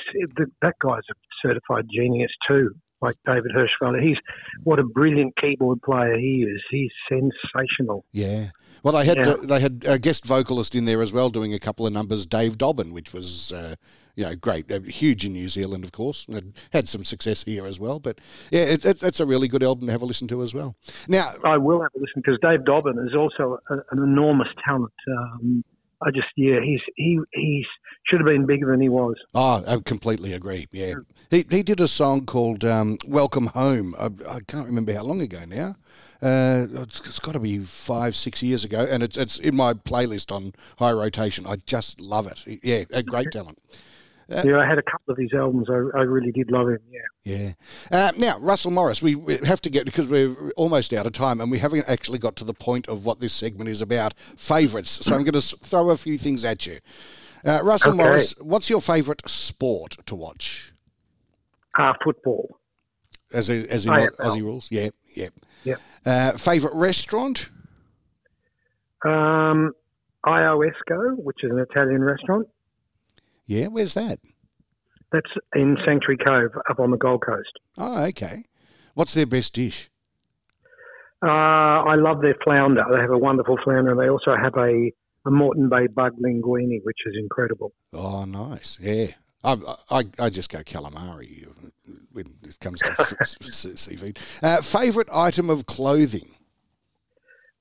that 0.61 0.75
guy's 0.81 1.01
a 1.09 1.15
certified 1.41 1.85
genius 1.93 2.31
too, 2.47 2.71
like 3.01 3.15
David 3.25 3.51
Hirschfelder. 3.55 4.01
He's 4.01 4.17
what 4.63 4.79
a 4.79 4.83
brilliant 4.83 5.35
keyboard 5.37 5.81
player 5.81 6.17
he 6.17 6.43
is. 6.43 6.61
He's 6.69 6.91
sensational. 7.07 8.05
Yeah. 8.11 8.47
Well, 8.83 8.93
they 8.93 9.05
had 9.05 9.17
Yeah. 9.17 9.31
uh, 9.33 9.37
they 9.37 9.59
had 9.59 9.83
a 9.87 9.99
guest 9.99 10.25
vocalist 10.25 10.75
in 10.75 10.85
there 10.85 11.01
as 11.01 11.11
well, 11.11 11.29
doing 11.29 11.53
a 11.53 11.59
couple 11.59 11.85
of 11.85 11.93
numbers. 11.93 12.25
Dave 12.25 12.57
Dobbyn, 12.57 12.91
which 12.91 13.13
was 13.13 13.51
uh, 13.51 13.75
you 14.15 14.23
know 14.25 14.35
great, 14.35 14.71
uh, 14.71 14.79
huge 14.81 15.25
in 15.25 15.33
New 15.33 15.49
Zealand, 15.49 15.83
of 15.83 15.91
course, 15.91 16.25
and 16.29 16.53
had 16.71 16.87
some 16.87 17.03
success 17.03 17.43
here 17.43 17.65
as 17.65 17.79
well. 17.79 17.99
But 17.99 18.19
yeah, 18.51 18.61
it, 18.61 18.85
it, 18.85 19.03
it's 19.03 19.19
a 19.19 19.25
really 19.25 19.47
good 19.47 19.63
album 19.63 19.87
to 19.87 19.91
have 19.91 20.01
a 20.01 20.05
listen 20.05 20.27
to 20.29 20.43
as 20.43 20.53
well. 20.53 20.75
Now, 21.07 21.31
I 21.43 21.57
will 21.57 21.81
have 21.81 21.91
a 21.95 21.99
listen 21.99 22.21
because 22.23 22.39
Dave 22.41 22.61
Dobbyn 22.61 23.05
is 23.07 23.15
also 23.15 23.59
a, 23.69 23.73
an 23.91 24.03
enormous 24.03 24.49
talent. 24.65 24.93
Um, 25.09 25.63
I 26.01 26.11
just, 26.11 26.27
yeah, 26.37 26.61
he's 26.63 26.81
he 26.95 27.19
he's 27.33 27.65
should 28.05 28.21
have 28.21 28.27
been 28.27 28.45
bigger 28.45 28.71
than 28.71 28.81
he 28.81 28.89
was. 28.89 29.15
Oh, 29.35 29.63
I 29.67 29.77
completely 29.83 30.33
agree. 30.33 30.67
Yeah, 30.71 30.95
he 31.29 31.45
he 31.49 31.61
did 31.61 31.81
a 31.81 31.87
song 31.87 32.25
called 32.25 32.63
um, 32.63 32.97
"Welcome 33.07 33.47
Home." 33.47 33.95
I, 33.99 34.05
I 34.27 34.39
can't 34.47 34.65
remember 34.65 34.93
how 34.93 35.03
long 35.03 35.21
ago 35.21 35.39
now. 35.47 35.75
Uh, 36.21 36.67
it's, 36.81 36.99
it's 37.01 37.19
got 37.19 37.33
to 37.33 37.39
be 37.39 37.59
five, 37.59 38.15
six 38.15 38.41
years 38.41 38.63
ago, 38.63 38.87
and 38.89 39.03
it's 39.03 39.17
it's 39.17 39.39
in 39.39 39.55
my 39.55 39.73
playlist 39.73 40.33
on 40.33 40.53
high 40.77 40.91
rotation. 40.91 41.45
I 41.45 41.57
just 41.65 41.99
love 41.99 42.27
it. 42.27 42.59
Yeah, 42.63 42.85
a 42.91 43.03
great 43.03 43.31
talent. 43.31 43.59
Yeah, 44.29 44.59
I 44.59 44.65
had 44.65 44.77
a 44.77 44.83
couple 44.83 45.11
of 45.11 45.17
his 45.17 45.33
albums. 45.33 45.67
I, 45.69 45.73
I 45.73 46.01
really 46.03 46.31
did 46.31 46.51
love 46.51 46.69
him. 46.69 46.79
Yeah. 46.91 46.99
Yeah. 47.23 47.53
Uh, 47.91 48.11
now, 48.17 48.39
Russell 48.39 48.71
Morris, 48.71 49.01
we, 49.01 49.15
we 49.15 49.37
have 49.37 49.61
to 49.61 49.69
get 49.69 49.85
because 49.85 50.07
we're 50.07 50.51
almost 50.51 50.93
out 50.93 51.05
of 51.05 51.13
time, 51.13 51.41
and 51.41 51.51
we 51.51 51.57
haven't 51.59 51.85
actually 51.87 52.19
got 52.19 52.35
to 52.37 52.43
the 52.43 52.53
point 52.53 52.87
of 52.87 53.05
what 53.05 53.19
this 53.19 53.33
segment 53.33 53.69
is 53.69 53.81
about. 53.81 54.13
Favourites. 54.37 54.89
So 55.05 55.15
I'm 55.15 55.23
going 55.23 55.39
to 55.39 55.41
throw 55.41 55.89
a 55.89 55.97
few 55.97 56.17
things 56.17 56.45
at 56.45 56.65
you. 56.65 56.79
Uh, 57.45 57.61
Russell 57.63 57.93
Okay. 57.93 58.03
Morris, 58.03 58.33
what's 58.39 58.69
your 58.69 58.81
favourite 58.81 59.27
sport 59.29 59.97
to 60.05 60.15
watch? 60.15 60.73
Uh, 61.77 61.93
football. 62.03 62.57
As 63.33 63.49
a, 63.49 63.67
as 63.71 63.85
in 63.85 63.91
AFL. 63.91 64.15
Aussie 64.17 64.41
rules, 64.41 64.67
yeah, 64.71 64.89
yeah. 65.13 65.29
Yeah. 65.63 65.75
Uh, 66.05 66.37
favorite 66.37 66.73
restaurant? 66.73 67.49
Um, 69.05 69.73
Iosco, 70.25 71.15
which 71.17 71.43
is 71.43 71.51
an 71.51 71.59
Italian 71.59 72.03
restaurant. 72.03 72.47
Yeah, 73.49 73.65
where's 73.65 73.95
that? 73.95 74.19
That's 75.11 75.31
in 75.55 75.75
Sanctuary 75.83 76.17
Cove 76.17 76.51
up 76.69 76.79
on 76.79 76.91
the 76.91 76.97
Gold 76.97 77.23
Coast. 77.25 77.49
Oh, 77.79 78.05
okay. 78.05 78.43
What's 78.93 79.15
their 79.15 79.25
best 79.25 79.55
dish? 79.55 79.89
Uh, 81.25 81.29
I 81.81 81.95
love 81.95 82.21
their 82.21 82.35
flounder. 82.43 82.83
They 82.91 82.99
have 82.99 83.09
a 83.09 83.17
wonderful 83.17 83.57
flounder. 83.63 83.91
and 83.91 83.99
They 83.99 84.07
also 84.07 84.35
have 84.39 84.53
a, 84.55 84.91
a 85.25 85.31
Moreton 85.31 85.67
Bay 85.67 85.87
bug 85.87 86.13
linguine, 86.23 86.79
which 86.83 86.99
is 87.07 87.15
incredible. 87.19 87.73
Oh, 87.91 88.23
nice. 88.25 88.77
Yeah. 88.79 89.07
I, 89.43 89.57
I, 89.89 90.03
I 90.19 90.29
just 90.29 90.51
go 90.51 90.59
calamari 90.59 91.47
when 92.11 92.35
it 92.43 92.59
comes 92.59 92.79
to 92.81 93.15
seafood. 93.75 94.19
Uh, 94.43 94.61
favorite 94.61 95.09
item 95.11 95.49
of 95.49 95.65
clothing? 95.65 96.35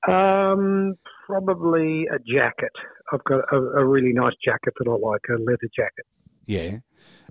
Um, 0.07 0.93
probably 1.25 2.05
a 2.13 2.19
jacket. 2.19 2.73
I've 3.11 3.23
got 3.23 3.41
a, 3.51 3.57
a 3.57 3.85
really 3.85 4.13
nice 4.13 4.35
jacket 4.43 4.73
that 4.79 4.87
I 4.87 4.93
like, 4.93 5.21
a 5.29 5.41
leather 5.41 5.69
jacket. 5.75 6.05
Yeah. 6.45 6.77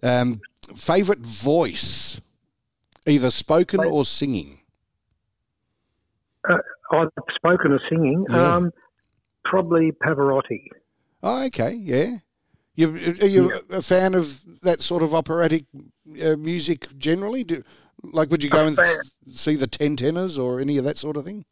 Um, 0.02 0.40
favorite 0.76 1.20
voice, 1.20 2.20
either 3.06 3.30
spoken 3.30 3.80
or 3.84 4.04
singing. 4.04 4.60
Uh, 6.48 6.58
I've 6.92 7.08
spoken 7.34 7.72
or 7.72 7.80
singing. 7.88 8.24
Yeah. 8.30 8.54
Um, 8.54 8.72
probably 9.44 9.92
Pavarotti. 9.92 10.68
Oh, 11.22 11.44
okay, 11.46 11.72
yeah. 11.72 12.18
You, 12.74 12.94
are 13.20 13.26
you 13.26 13.60
a 13.70 13.82
fan 13.82 14.14
of 14.14 14.40
that 14.62 14.80
sort 14.80 15.02
of 15.02 15.12
operatic 15.12 15.64
uh, 16.22 16.36
music 16.36 16.86
generally? 16.96 17.42
Do, 17.42 17.64
like, 18.04 18.30
would 18.30 18.44
you 18.44 18.50
go 18.50 18.66
and 18.66 18.76
fan. 18.76 19.00
see 19.32 19.56
the 19.56 19.66
Ten 19.66 19.96
Tenors 19.96 20.38
or 20.38 20.60
any 20.60 20.78
of 20.78 20.84
that 20.84 20.96
sort 20.96 21.16
of 21.16 21.24
thing? 21.24 21.44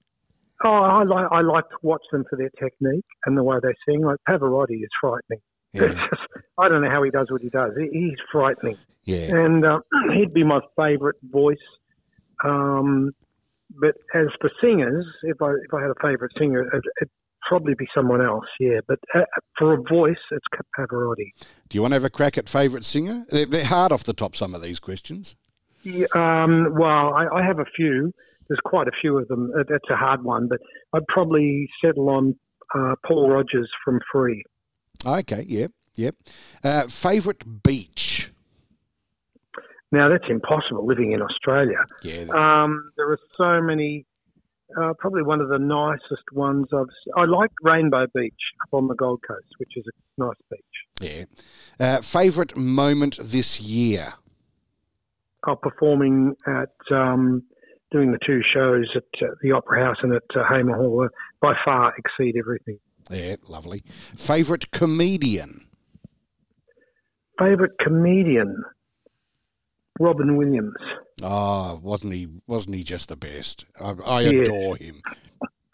Oh, 0.65 0.69
I 0.69 1.03
like 1.05 1.27
I 1.31 1.41
like 1.43 1.69
to 1.71 1.77
watch 1.83 2.03
them 2.13 2.25
for 2.29 2.37
their 2.37 2.51
technique 2.51 3.05
and 3.27 3.37
the 3.37 3.43
way 3.43 3.59
they 3.63 3.75
sing. 3.87 4.03
Like 4.03 4.19
Pavarotti 4.29 4.83
is 4.83 4.89
frightening. 5.01 5.41
Yeah, 5.73 5.89
just, 5.89 6.23
I 6.59 6.69
don't 6.69 6.83
know 6.83 6.91
how 6.91 7.03
he 7.03 7.11
does 7.11 7.31
what 7.31 7.43
he 7.43 7.51
does. 7.51 7.73
He, 7.79 7.89
he's 7.93 8.19
frightening, 8.33 8.79
yeah, 9.05 9.37
and 9.37 9.65
uh, 9.65 9.81
he'd 10.15 10.33
be 10.33 10.45
my 10.45 10.61
favourite 10.77 11.17
voice. 11.23 11.59
Um, 12.45 13.13
but 13.71 13.97
as 14.15 14.29
for 14.41 14.51
singers, 14.61 15.07
if 15.23 15.43
I 15.43 15.51
if 15.51 15.75
I 15.75 15.83
had 15.83 15.91
a 15.91 16.01
favourite 16.01 16.33
singer, 16.39 16.63
it, 16.63 16.83
it'd 17.01 17.11
probably 17.47 17.75
be 17.75 17.87
someone 17.95 18.25
else. 18.25 18.47
Yeah, 18.59 18.81
but 18.87 18.99
uh, 19.15 19.21
for 19.59 19.75
a 19.75 19.83
voice, 19.83 20.17
it's 20.31 20.47
Pavarotti. 20.79 21.33
Do 21.69 21.77
you 21.77 21.83
want 21.83 21.93
to 21.93 21.97
have 21.97 22.05
a 22.05 22.11
crack 22.11 22.39
at 22.39 22.49
favourite 22.49 22.85
singer? 22.85 23.25
They're, 23.31 23.47
they're 23.47 23.65
hard 23.65 23.93
off 23.93 24.05
the 24.05 24.15
top. 24.15 24.37
Some 24.37 24.55
of 24.55 24.63
these 24.63 24.81
questions. 24.81 25.37
Yeah, 25.83 26.07
um, 26.15 26.75
well, 26.75 27.15
I, 27.15 27.27
I 27.27 27.47
have 27.47 27.59
a 27.59 27.67
few. 27.77 28.13
There's 28.49 28.61
quite 28.65 28.87
a 28.89 28.93
few 29.01 29.19
of 29.19 29.29
them. 29.29 29.53
That's 29.57 29.91
a 29.91 29.97
hard 29.97 30.23
one, 30.25 30.49
but 30.49 30.59
I'd 30.93 31.07
probably 31.09 31.69
settle 31.85 32.09
on 32.11 32.37
uh, 32.75 32.95
Paul 33.07 33.29
Rodgers 33.31 33.69
from 33.85 34.01
Free. 34.13 34.45
Okay, 35.05 35.45
yep, 35.47 35.73
yep. 35.97 36.15
Uh, 36.65 36.87
favorite 36.89 37.63
beach? 37.63 38.31
Now 39.93 40.09
that's 40.09 40.25
impossible 40.29 40.85
living 40.87 41.13
in 41.13 41.23
Australia. 41.23 41.79
Yeah, 42.03 42.25
Um, 42.35 42.91
there 42.97 43.11
are 43.11 43.19
so 43.37 43.61
many. 43.63 44.05
Uh, 44.77 44.93
probably 44.99 45.23
one 45.23 45.41
of 45.41 45.49
the 45.49 45.61
nicest 45.61 46.25
ones 46.33 46.67
I've. 46.73 46.89
s- 46.89 47.13
I 47.17 47.25
like 47.25 47.53
Rainbow 47.63 48.07
Beach 48.13 48.35
up 48.63 48.69
on 48.75 48.89
the 48.89 48.95
Gold 48.97 49.21
Coast, 49.27 49.47
which 49.59 49.71
is 49.77 49.85
a 49.87 50.21
nice 50.25 50.35
beach. 50.51 50.61
yeah. 51.01 51.25
Uh, 51.79 52.01
favorite 52.03 52.57
moment 52.57 53.19
this 53.23 53.61
year? 53.61 54.15
I'm 55.47 55.57
performing 55.59 56.35
at 56.49 56.75
um, 56.91 57.45
doing 57.91 58.13
the 58.13 58.19
two 58.27 58.41
shows 58.53 58.89
at 58.95 59.05
uh, 59.23 59.33
the 59.43 59.53
Opera 59.53 59.85
House 59.85 59.97
and 60.03 60.13
at 60.15 60.23
uh, 60.35 60.43
Hamer 60.49 60.77
Hall. 60.77 61.09
By 61.41 61.55
far 61.65 61.95
exceed 61.97 62.37
everything. 62.39 62.79
Yeah, 63.11 63.37
lovely. 63.47 63.83
Favorite 64.17 64.71
comedian? 64.73 65.67
Favorite 67.39 67.73
comedian, 67.81 68.63
Robin 70.01 70.37
Williams. 70.37 70.75
Oh, 71.23 71.79
wasn't 71.83 72.15
he? 72.15 72.29
Wasn't 72.47 72.75
he 72.75 72.83
just 72.83 73.09
the 73.11 73.17
best? 73.17 73.67
I, 73.81 73.91
I 74.05 74.21
Yeah. 74.23 74.43
adore 74.43 74.77
him. 74.77 75.03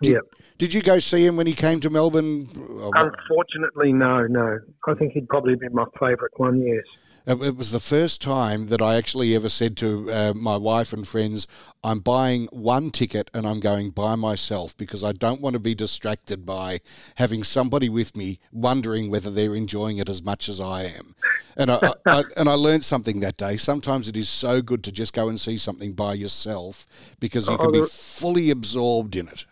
Did, 0.02 0.12
Yeah. 0.14 0.18
Did 0.58 0.74
you 0.74 0.82
go 0.82 0.98
see 0.98 1.24
him 1.24 1.36
when 1.36 1.46
he 1.46 1.54
came 1.54 1.80
to 1.80 1.90
Melbourne? 1.90 2.48
Unfortunately, 2.94 3.92
no, 3.92 4.26
no. 4.26 4.58
I 4.88 4.94
think 4.94 5.12
he'd 5.12 5.28
probably 5.28 5.54
be 5.54 5.68
my 5.70 5.84
favourite 5.98 6.32
one. 6.36 6.60
Yes. 6.60 6.84
It 7.24 7.56
was 7.56 7.70
the 7.70 7.78
first 7.78 8.20
time 8.20 8.66
that 8.66 8.82
I 8.82 8.96
actually 8.96 9.36
ever 9.36 9.48
said 9.48 9.76
to 9.76 10.10
uh, 10.10 10.32
my 10.34 10.56
wife 10.56 10.92
and 10.92 11.06
friends, 11.06 11.46
I'm 11.84 12.00
buying 12.00 12.46
one 12.50 12.90
ticket 12.90 13.30
and 13.32 13.46
I'm 13.46 13.60
going 13.60 13.90
by 13.90 14.16
myself 14.16 14.76
because 14.76 15.04
I 15.04 15.12
don't 15.12 15.40
want 15.40 15.54
to 15.54 15.60
be 15.60 15.74
distracted 15.74 16.44
by 16.44 16.80
having 17.16 17.44
somebody 17.44 17.88
with 17.88 18.16
me 18.16 18.40
wondering 18.50 19.08
whether 19.08 19.30
they're 19.30 19.54
enjoying 19.54 19.98
it 19.98 20.08
as 20.08 20.20
much 20.20 20.48
as 20.48 20.60
I 20.60 20.82
am. 20.84 21.14
And 21.56 21.70
I, 21.70 21.92
I, 22.06 22.24
and 22.36 22.48
I 22.48 22.54
learned 22.54 22.84
something 22.84 23.20
that 23.20 23.36
day. 23.36 23.56
Sometimes 23.56 24.08
it 24.08 24.16
is 24.16 24.28
so 24.28 24.60
good 24.60 24.82
to 24.84 24.90
just 24.90 25.12
go 25.12 25.28
and 25.28 25.40
see 25.40 25.58
something 25.58 25.92
by 25.92 26.14
yourself 26.14 26.88
because 27.20 27.46
you 27.46 27.54
Oh, 27.54 27.58
can 27.58 27.72
be 27.72 27.86
fully 27.86 28.50
absorbed 28.50 29.14
in 29.14 29.28
it. 29.28 29.44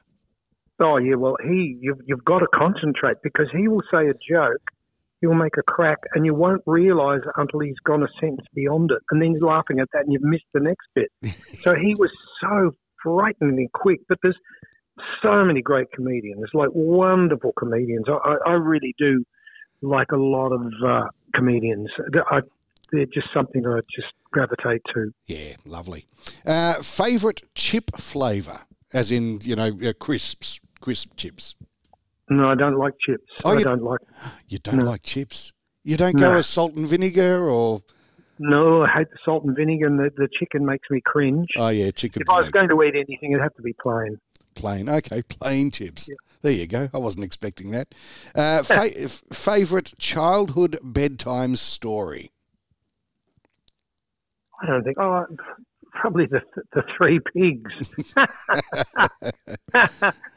Oh 0.80 0.96
yeah. 0.96 1.14
Well, 1.14 1.36
he 1.42 1.76
you've 1.80 2.00
you've 2.06 2.24
got 2.24 2.38
to 2.38 2.46
concentrate 2.54 3.18
because 3.22 3.48
he 3.52 3.68
will 3.68 3.82
say 3.92 4.08
a 4.08 4.14
joke. 4.14 4.62
He'll 5.20 5.34
make 5.34 5.56
a 5.58 5.62
crack, 5.62 5.98
and 6.14 6.24
you 6.24 6.34
won't 6.34 6.62
realise 6.66 7.22
it 7.24 7.32
until 7.36 7.60
he's 7.60 7.78
gone 7.84 8.02
a 8.02 8.08
sentence 8.20 8.46
beyond 8.54 8.90
it, 8.90 8.98
and 9.10 9.20
then 9.20 9.32
you're 9.32 9.48
laughing 9.48 9.80
at 9.80 9.88
that, 9.92 10.04
and 10.04 10.12
you've 10.12 10.22
missed 10.22 10.44
the 10.54 10.60
next 10.60 10.86
bit. 10.94 11.10
so 11.62 11.74
he 11.74 11.94
was 11.94 12.10
so 12.40 12.74
frighteningly 13.02 13.68
quick. 13.74 14.00
But 14.08 14.18
there's 14.22 14.38
so 15.22 15.44
many 15.44 15.62
great 15.62 15.92
comedians, 15.92 16.46
like 16.54 16.70
wonderful 16.72 17.52
comedians. 17.52 18.06
I, 18.08 18.36
I, 18.46 18.52
really 18.52 18.94
do 18.98 19.24
like 19.82 20.12
a 20.12 20.16
lot 20.16 20.52
of 20.52 20.72
uh, 20.84 21.08
comedians. 21.34 21.88
I, 22.30 22.40
they're 22.92 23.06
just 23.06 23.28
something 23.32 23.66
I 23.66 23.80
just 23.94 24.12
gravitate 24.32 24.82
to. 24.94 25.12
Yeah, 25.26 25.54
lovely. 25.64 26.06
Uh, 26.44 26.82
favorite 26.82 27.42
chip 27.54 27.90
flavour, 27.96 28.60
as 28.92 29.10
in 29.10 29.40
you 29.42 29.56
know 29.56 29.70
uh, 29.84 29.92
crisps, 29.98 30.60
crisp 30.80 31.16
chips. 31.16 31.54
No, 32.30 32.48
I 32.48 32.54
don't 32.54 32.78
like 32.78 32.94
chips. 33.04 33.24
Oh, 33.44 33.50
I 33.50 33.58
you- 33.58 33.64
don't 33.64 33.82
like. 33.82 34.00
You 34.48 34.58
don't 34.58 34.76
No. 34.78 34.84
like 34.86 35.02
chips. 35.02 35.52
You 35.84 35.96
don't 35.96 36.16
go 36.16 36.30
No. 36.30 36.36
with 36.36 36.46
salt 36.46 36.74
and 36.74 36.86
vinegar 36.88 37.48
or 37.50 37.82
No, 38.38 38.82
I 38.84 38.88
hate 38.88 39.10
the 39.10 39.18
salt 39.24 39.44
and 39.44 39.54
vinegar, 39.56 39.86
and 39.86 39.98
the, 39.98 40.10
the 40.16 40.28
chicken 40.38 40.64
makes 40.64 40.88
me 40.90 41.00
cringe. 41.04 41.48
oh 41.56 41.68
yeah, 41.68 41.90
chicken 41.90 42.22
if 42.22 42.30
I 42.30 42.40
was 42.40 42.50
going 42.50 42.68
to 42.68 42.82
eat 42.82 42.94
anything, 42.94 43.32
it'd 43.32 43.42
have 43.42 43.54
to 43.56 43.62
be 43.62 43.74
plain. 43.82 44.18
plain. 44.54 44.88
Okay, 44.88 45.22
plain 45.22 45.70
chips. 45.70 46.08
There 46.42 46.52
you 46.52 46.66
go. 46.66 46.88
I 46.94 46.98
wasn't 46.98 47.24
expecting 47.24 47.70
that. 47.72 47.88
Uh, 48.34 48.62
fa- 48.64 49.08
favorite 49.34 49.92
childhood 49.98 50.78
bedtime 50.82 51.56
story. 51.56 52.30
I 54.62 54.66
don't 54.66 54.84
think. 54.84 54.98
Oh, 54.98 55.26
probably 55.92 56.26
the 56.26 56.42
the 56.72 56.82
three 56.96 57.20
pigs. 57.34 57.90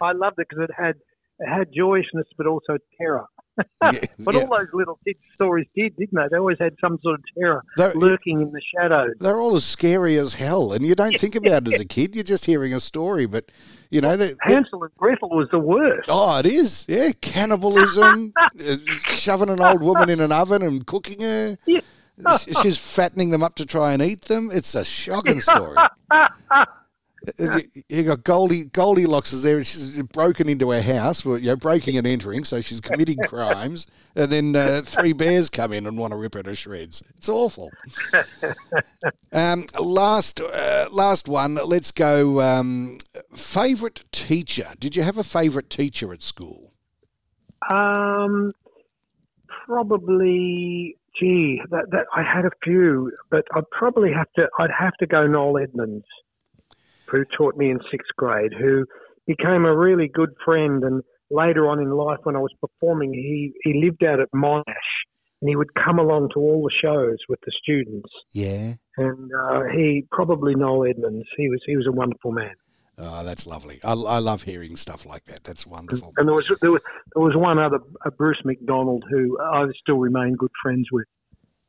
I 0.02 0.12
loved 0.14 0.40
it 0.40 0.48
because 0.50 0.64
it 0.64 0.72
had 0.78 0.96
it 1.40 1.48
had 1.48 1.68
joyousness, 1.76 2.28
but 2.38 2.48
also 2.48 2.78
terror. 3.00 3.26
Yeah, 3.84 3.92
But 4.20 4.34
yeah. 4.34 4.42
all 4.42 4.58
those 4.58 4.70
little 4.74 4.98
kid 5.06 5.16
stories 5.36 5.68
did, 5.76 5.96
didn't 5.96 6.16
they? 6.16 6.24
They 6.32 6.38
always 6.38 6.58
had 6.60 6.74
some 6.82 6.98
sort 7.04 7.20
of 7.20 7.24
terror 7.38 7.62
They're- 7.78 7.94
lurking 7.94 8.42
in 8.42 8.50
the 8.50 8.62
shadows. 8.76 9.12
They're 9.20 9.40
all 9.40 9.56
as 9.56 9.64
scary 9.64 10.16
as 10.18 10.34
hell, 10.34 10.74
and 10.74 10.84
you 10.84 10.96
don't 10.96 11.16
think 11.20 11.36
about 11.36 11.68
it 11.68 11.74
as 11.76 11.80
a 11.80 11.86
kid. 11.86 12.16
You're 12.16 12.24
just 12.24 12.46
hearing 12.48 12.74
a 12.74 12.80
story, 12.80 13.28
but 13.28 13.52
you 13.92 14.02
know 14.02 14.18
they- 14.18 14.34
Hansel 14.42 14.82
and 14.84 14.92
Gretel 14.98 15.30
was 15.30 15.50
the 15.52 15.60
worst. 15.60 16.08
Oh, 16.10 16.40
it 16.40 16.48
is. 16.48 16.84
Yeah, 16.90 17.12
cannibalism, 17.22 18.34
uh, 18.60 18.76
shoving 19.04 19.50
an 19.50 19.62
old 19.62 19.84
woman 19.84 20.10
in 20.10 20.20
an 20.20 20.32
oven 20.32 20.64
and 20.64 20.84
cooking 20.88 21.22
her. 21.22 21.56
Yeah. 21.68 21.82
She's 22.64 22.78
fattening 22.80 23.30
them 23.30 23.44
up 23.44 23.54
to 23.56 23.66
try 23.68 23.94
and 23.94 24.02
eat 24.02 24.22
them. 24.26 24.50
It's 24.52 24.74
a 24.74 24.84
shocking 24.84 25.42
story. 25.42 25.78
You- 27.90 28.04
got 28.04 28.24
Goldie. 28.24 28.66
Goldilocks 28.66 29.32
is 29.34 29.44
there. 29.44 29.58
and 29.58 29.66
She's 29.66 30.02
broken 30.04 30.50
into 30.50 30.72
her 30.72 30.82
house. 30.82 31.24
Well, 31.24 31.38
you 31.38 31.48
know, 31.48 31.56
breaking 31.56 31.98
and 31.98 32.06
entering. 32.06 32.44
So 32.44 32.60
she's 32.62 32.82
committing 32.82 33.18
crimes, 33.26 33.88
and 34.16 34.32
then 34.32 34.56
uh, 34.56 34.82
three 34.84 35.14
bears 35.14 35.50
come 35.50 35.72
in 35.74 35.88
and 35.88 35.98
want 35.98 36.12
to 36.12 36.18
rip 36.18 36.34
her 36.34 36.44
to 36.44 36.54
shreds. 36.56 37.02
It's 37.18 37.30
awful. 37.30 37.70
Um, 39.32 39.66
last, 39.80 40.40
uh, 40.42 40.88
last 40.92 41.28
one. 41.28 41.56
Let's 41.56 41.90
go. 41.92 42.40
Um, 42.40 43.00
favorite 43.34 44.04
teacher. 44.12 44.68
Did 44.80 44.96
you 44.96 45.02
have 45.02 45.18
a 45.18 45.24
favorite 45.24 45.72
teacher 45.72 46.14
at 46.14 46.22
school? 46.22 46.72
Um, 47.68 48.54
probably. 49.66 50.98
Gee, 51.20 51.62
that, 51.70 51.92
that 51.92 52.06
I 52.16 52.24
had 52.24 52.46
a 52.46 52.52
few, 52.64 53.12
but 53.30 53.46
I'd 53.56 53.70
probably 53.72 54.12
have 54.14 54.32
to. 54.36 54.48
I'd 54.60 54.72
have 54.72 54.94
to 54.98 55.06
go 55.08 55.28
Noel 55.28 55.58
Edmonds, 55.60 56.06
who 57.14 57.24
taught 57.38 57.56
me 57.56 57.70
in 57.70 57.80
sixth 57.90 58.12
grade, 58.18 58.52
who 58.60 58.86
became 59.26 59.64
a 59.64 59.78
really 59.78 60.10
good 60.14 60.32
friend. 60.44 60.84
And 60.84 61.02
later 61.32 61.70
on 61.70 61.80
in 61.80 61.92
life, 61.92 62.20
when 62.24 62.36
I 62.36 62.40
was 62.40 62.54
performing, 62.60 63.14
he 63.14 63.54
he 63.64 63.82
lived 63.86 64.04
out 64.04 64.20
at 64.20 64.28
Monash, 64.36 64.92
and 65.42 65.48
he 65.48 65.56
would 65.56 65.74
come 65.76 66.00
along 66.00 66.30
to 66.34 66.40
all 66.40 66.64
the 66.64 66.74
shows 66.82 67.20
with 67.30 67.40
the 67.46 67.52
students. 67.62 68.10
Yeah. 68.34 68.74
And 68.98 69.32
uh, 69.34 69.62
he 69.72 70.06
probably 70.12 70.56
Noel 70.56 70.90
Edmonds. 70.90 71.28
He 71.38 71.48
was 71.48 71.62
he 71.66 71.78
was 71.78 71.88
a 71.88 71.92
wonderful 71.92 72.32
man. 72.32 72.56
Oh, 72.98 73.24
that's 73.24 73.48
lovely. 73.48 73.80
I, 73.84 73.94
I 73.94 74.20
love 74.20 74.44
hearing 74.44 74.76
stuff 74.76 75.06
like 75.06 75.26
that. 75.26 75.44
That's 75.44 75.66
wonderful. 75.66 76.14
And 76.18 76.28
there 76.28 76.36
was 76.36 76.52
there 76.62 76.72
was, 76.72 76.82
there 77.16 77.24
was 77.24 77.36
one 77.36 77.58
other, 77.58 77.80
uh, 78.06 78.10
Bruce 78.12 78.42
McDonald, 78.46 79.04
who 79.10 79.40
I 79.42 79.66
still 79.82 79.98
remain 79.98 80.36
good 80.36 80.52
friends 80.62 80.88
with, 80.92 81.08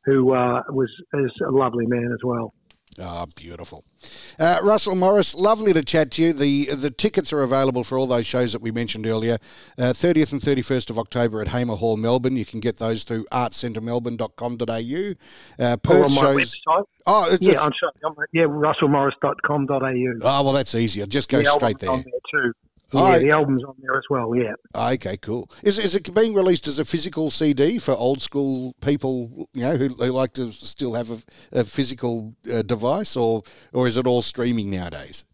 who 0.05 0.33
uh, 0.33 0.61
was 0.69 0.91
is 1.15 1.31
a 1.47 1.51
lovely 1.51 1.87
man 1.87 2.11
as 2.13 2.23
well. 2.23 2.53
Ah, 2.99 3.25
beautiful. 3.35 3.83
Uh, 4.39 4.59
Russell 4.63 4.95
Morris, 4.95 5.35
lovely 5.35 5.73
to 5.73 5.83
chat 5.83 6.11
to 6.11 6.21
you. 6.21 6.31
The 6.33 6.67
the 6.75 6.89
tickets 6.89 7.33
are 7.33 7.41
available 7.41 7.83
for 7.83 7.97
all 7.97 8.07
those 8.07 8.25
shows 8.25 8.53
that 8.53 8.61
we 8.61 8.71
mentioned 8.71 9.05
earlier. 9.05 9.37
Uh, 9.77 9.91
30th 9.91 10.31
and 10.31 10.41
31st 10.41 10.89
of 10.89 10.97
October 10.97 11.41
at 11.41 11.49
Hamer 11.49 11.75
Hall, 11.75 11.97
Melbourne. 11.97 12.37
You 12.37 12.45
can 12.45 12.61
get 12.61 12.77
those 12.77 13.03
through 13.03 13.25
artcentermelbourne.com.au. 13.33 15.63
Uh, 15.63 15.71
Or 15.73 15.77
Perth 15.77 16.05
on 16.05 16.13
my 16.13 16.21
shows. 16.21 16.35
website. 16.67 16.83
Oh, 17.07 17.29
it's 17.31 17.41
Yeah, 17.41 17.61
I'm 17.61 17.71
sorry. 17.79 17.91
I'm, 18.05 18.13
yeah, 18.33 18.43
russellmorris.com.au. 18.43 20.19
oh, 20.21 20.43
well, 20.43 20.53
that's 20.53 20.75
easier. 20.75 21.05
Just 21.05 21.29
go 21.29 21.39
The 21.39 21.45
straight 21.51 21.79
there. 21.79 21.91
there 21.91 22.03
too. 22.31 22.53
Yeah, 22.93 23.01
Oh, 23.15 23.19
the 23.19 23.31
album's 23.31 23.63
on 23.63 23.75
there 23.81 23.97
as 23.97 24.03
well. 24.09 24.33
Yeah. 24.35 24.53
Okay, 24.93 25.17
cool. 25.17 25.49
Is, 25.63 25.77
is 25.77 25.95
it 25.95 26.13
being 26.13 26.33
released 26.33 26.67
as 26.67 26.79
a 26.79 26.85
physical 26.85 27.29
CD 27.31 27.77
for 27.79 27.93
old 27.93 28.21
school 28.21 28.73
people, 28.81 29.47
you 29.53 29.63
know, 29.63 29.75
who, 29.75 29.87
who 29.89 30.11
like 30.11 30.33
to 30.33 30.51
still 30.51 30.93
have 30.93 31.09
a, 31.11 31.21
a 31.51 31.63
physical 31.63 32.35
uh, 32.51 32.61
device, 32.61 33.15
or 33.17 33.43
or 33.73 33.87
is 33.87 33.97
it 33.97 34.05
all 34.07 34.21
streaming 34.21 34.69
nowadays? 34.69 35.25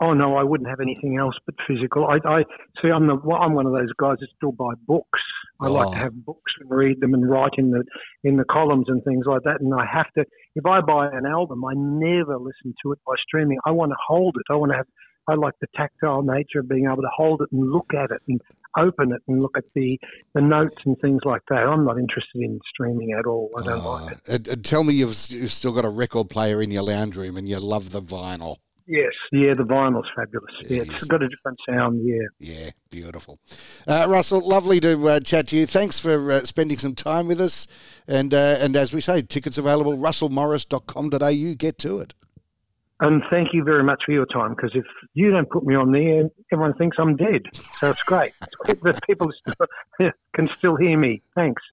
Oh 0.00 0.12
no, 0.14 0.36
I 0.36 0.42
wouldn't 0.42 0.68
have 0.68 0.80
anything 0.80 1.16
else 1.18 1.34
but 1.46 1.54
physical. 1.66 2.06
I, 2.06 2.18
I 2.28 2.42
see. 2.82 2.88
I'm 2.88 3.06
the 3.06 3.16
I'm 3.32 3.54
one 3.54 3.66
of 3.66 3.72
those 3.72 3.92
guys 3.98 4.16
that 4.20 4.28
still 4.36 4.52
buy 4.52 4.72
books. 4.86 5.20
I 5.58 5.68
like 5.68 5.86
Oh. 5.88 5.92
to 5.92 5.96
have 5.96 6.24
books 6.24 6.52
and 6.60 6.70
read 6.70 7.00
them 7.00 7.14
and 7.14 7.28
write 7.30 7.52
in 7.56 7.70
the 7.70 7.82
in 8.24 8.36
the 8.36 8.44
columns 8.44 8.86
and 8.88 9.02
things 9.04 9.24
like 9.26 9.42
that. 9.44 9.60
And 9.60 9.72
I 9.74 9.86
have 9.90 10.10
to. 10.18 10.24
If 10.54 10.66
I 10.66 10.80
buy 10.80 11.08
an 11.12 11.24
album, 11.26 11.64
I 11.64 11.72
never 11.76 12.36
listen 12.38 12.74
to 12.82 12.92
it 12.92 12.98
by 13.06 13.14
streaming. 13.26 13.58
I 13.64 13.70
want 13.70 13.90
to 13.92 13.96
hold 14.06 14.36
it. 14.38 14.52
I 14.52 14.56
want 14.56 14.72
to 14.72 14.76
have. 14.76 14.86
I 15.28 15.34
like 15.34 15.54
the 15.60 15.66
tactile 15.74 16.22
nature 16.22 16.60
of 16.60 16.68
being 16.68 16.86
able 16.86 17.02
to 17.02 17.10
hold 17.14 17.42
it 17.42 17.48
and 17.52 17.70
look 17.70 17.92
at 17.94 18.10
it 18.10 18.22
and 18.28 18.40
open 18.78 19.12
it 19.12 19.22
and 19.26 19.40
look 19.40 19.56
at 19.56 19.64
the 19.74 19.98
the 20.34 20.40
notes 20.40 20.76
and 20.84 20.96
things 21.00 21.20
like 21.24 21.42
that. 21.48 21.58
I'm 21.58 21.84
not 21.84 21.98
interested 21.98 22.42
in 22.42 22.60
streaming 22.68 23.12
at 23.12 23.26
all. 23.26 23.50
I 23.58 23.62
don't 23.62 23.84
like 23.84 24.12
it. 24.12 24.18
Uh, 24.28 24.32
and, 24.34 24.48
and 24.48 24.64
tell 24.64 24.84
me 24.84 24.94
you've, 24.94 25.16
you've 25.30 25.52
still 25.52 25.72
got 25.72 25.84
a 25.84 25.90
record 25.90 26.30
player 26.30 26.62
in 26.62 26.70
your 26.70 26.82
lounge 26.82 27.16
room 27.16 27.36
and 27.36 27.48
you 27.48 27.58
love 27.58 27.90
the 27.90 28.02
vinyl. 28.02 28.58
Yes, 28.88 29.12
yeah, 29.32 29.52
the 29.54 29.64
vinyl's 29.64 30.06
fabulous. 30.14 30.54
Yeah, 30.62 30.76
Yeah, 30.76 30.94
it's 30.94 31.04
got 31.04 31.20
a 31.20 31.28
different 31.28 31.58
sound. 31.68 32.06
Yeah. 32.06 32.28
Yeah, 32.38 32.70
beautiful. 32.88 33.40
Uh, 33.84 34.06
Russell, 34.08 34.46
lovely 34.46 34.78
to 34.78 35.08
uh, 35.08 35.20
chat 35.20 35.48
to 35.48 35.56
you. 35.56 35.66
Thanks 35.66 35.98
for 35.98 36.30
uh, 36.30 36.44
spending 36.44 36.78
some 36.78 36.94
time 36.94 37.26
with 37.26 37.40
us. 37.40 37.66
And 38.06 38.32
uh, 38.32 38.58
and 38.60 38.76
as 38.76 38.92
we 38.92 39.00
say, 39.00 39.22
tickets 39.22 39.58
available, 39.58 39.96
russellmorris.com.au. 39.96 41.54
Get 41.56 41.78
to 41.78 41.98
it. 41.98 42.14
And 43.00 43.22
thank 43.30 43.48
you 43.52 43.62
very 43.62 43.84
much 43.84 44.02
for 44.06 44.12
your 44.12 44.26
time 44.26 44.54
because 44.54 44.70
if 44.74 44.86
you 45.12 45.30
don't 45.30 45.48
put 45.50 45.64
me 45.64 45.74
on 45.74 45.92
there, 45.92 46.30
everyone 46.50 46.74
thinks 46.74 46.96
I'm 46.98 47.16
dead. 47.16 47.42
So 47.80 47.90
it's 47.90 48.02
great. 48.04 48.32
That 48.64 49.00
people 49.06 49.30
can 50.34 50.48
still 50.56 50.76
hear 50.76 50.98
me. 50.98 51.22
Thanks. 51.34 51.62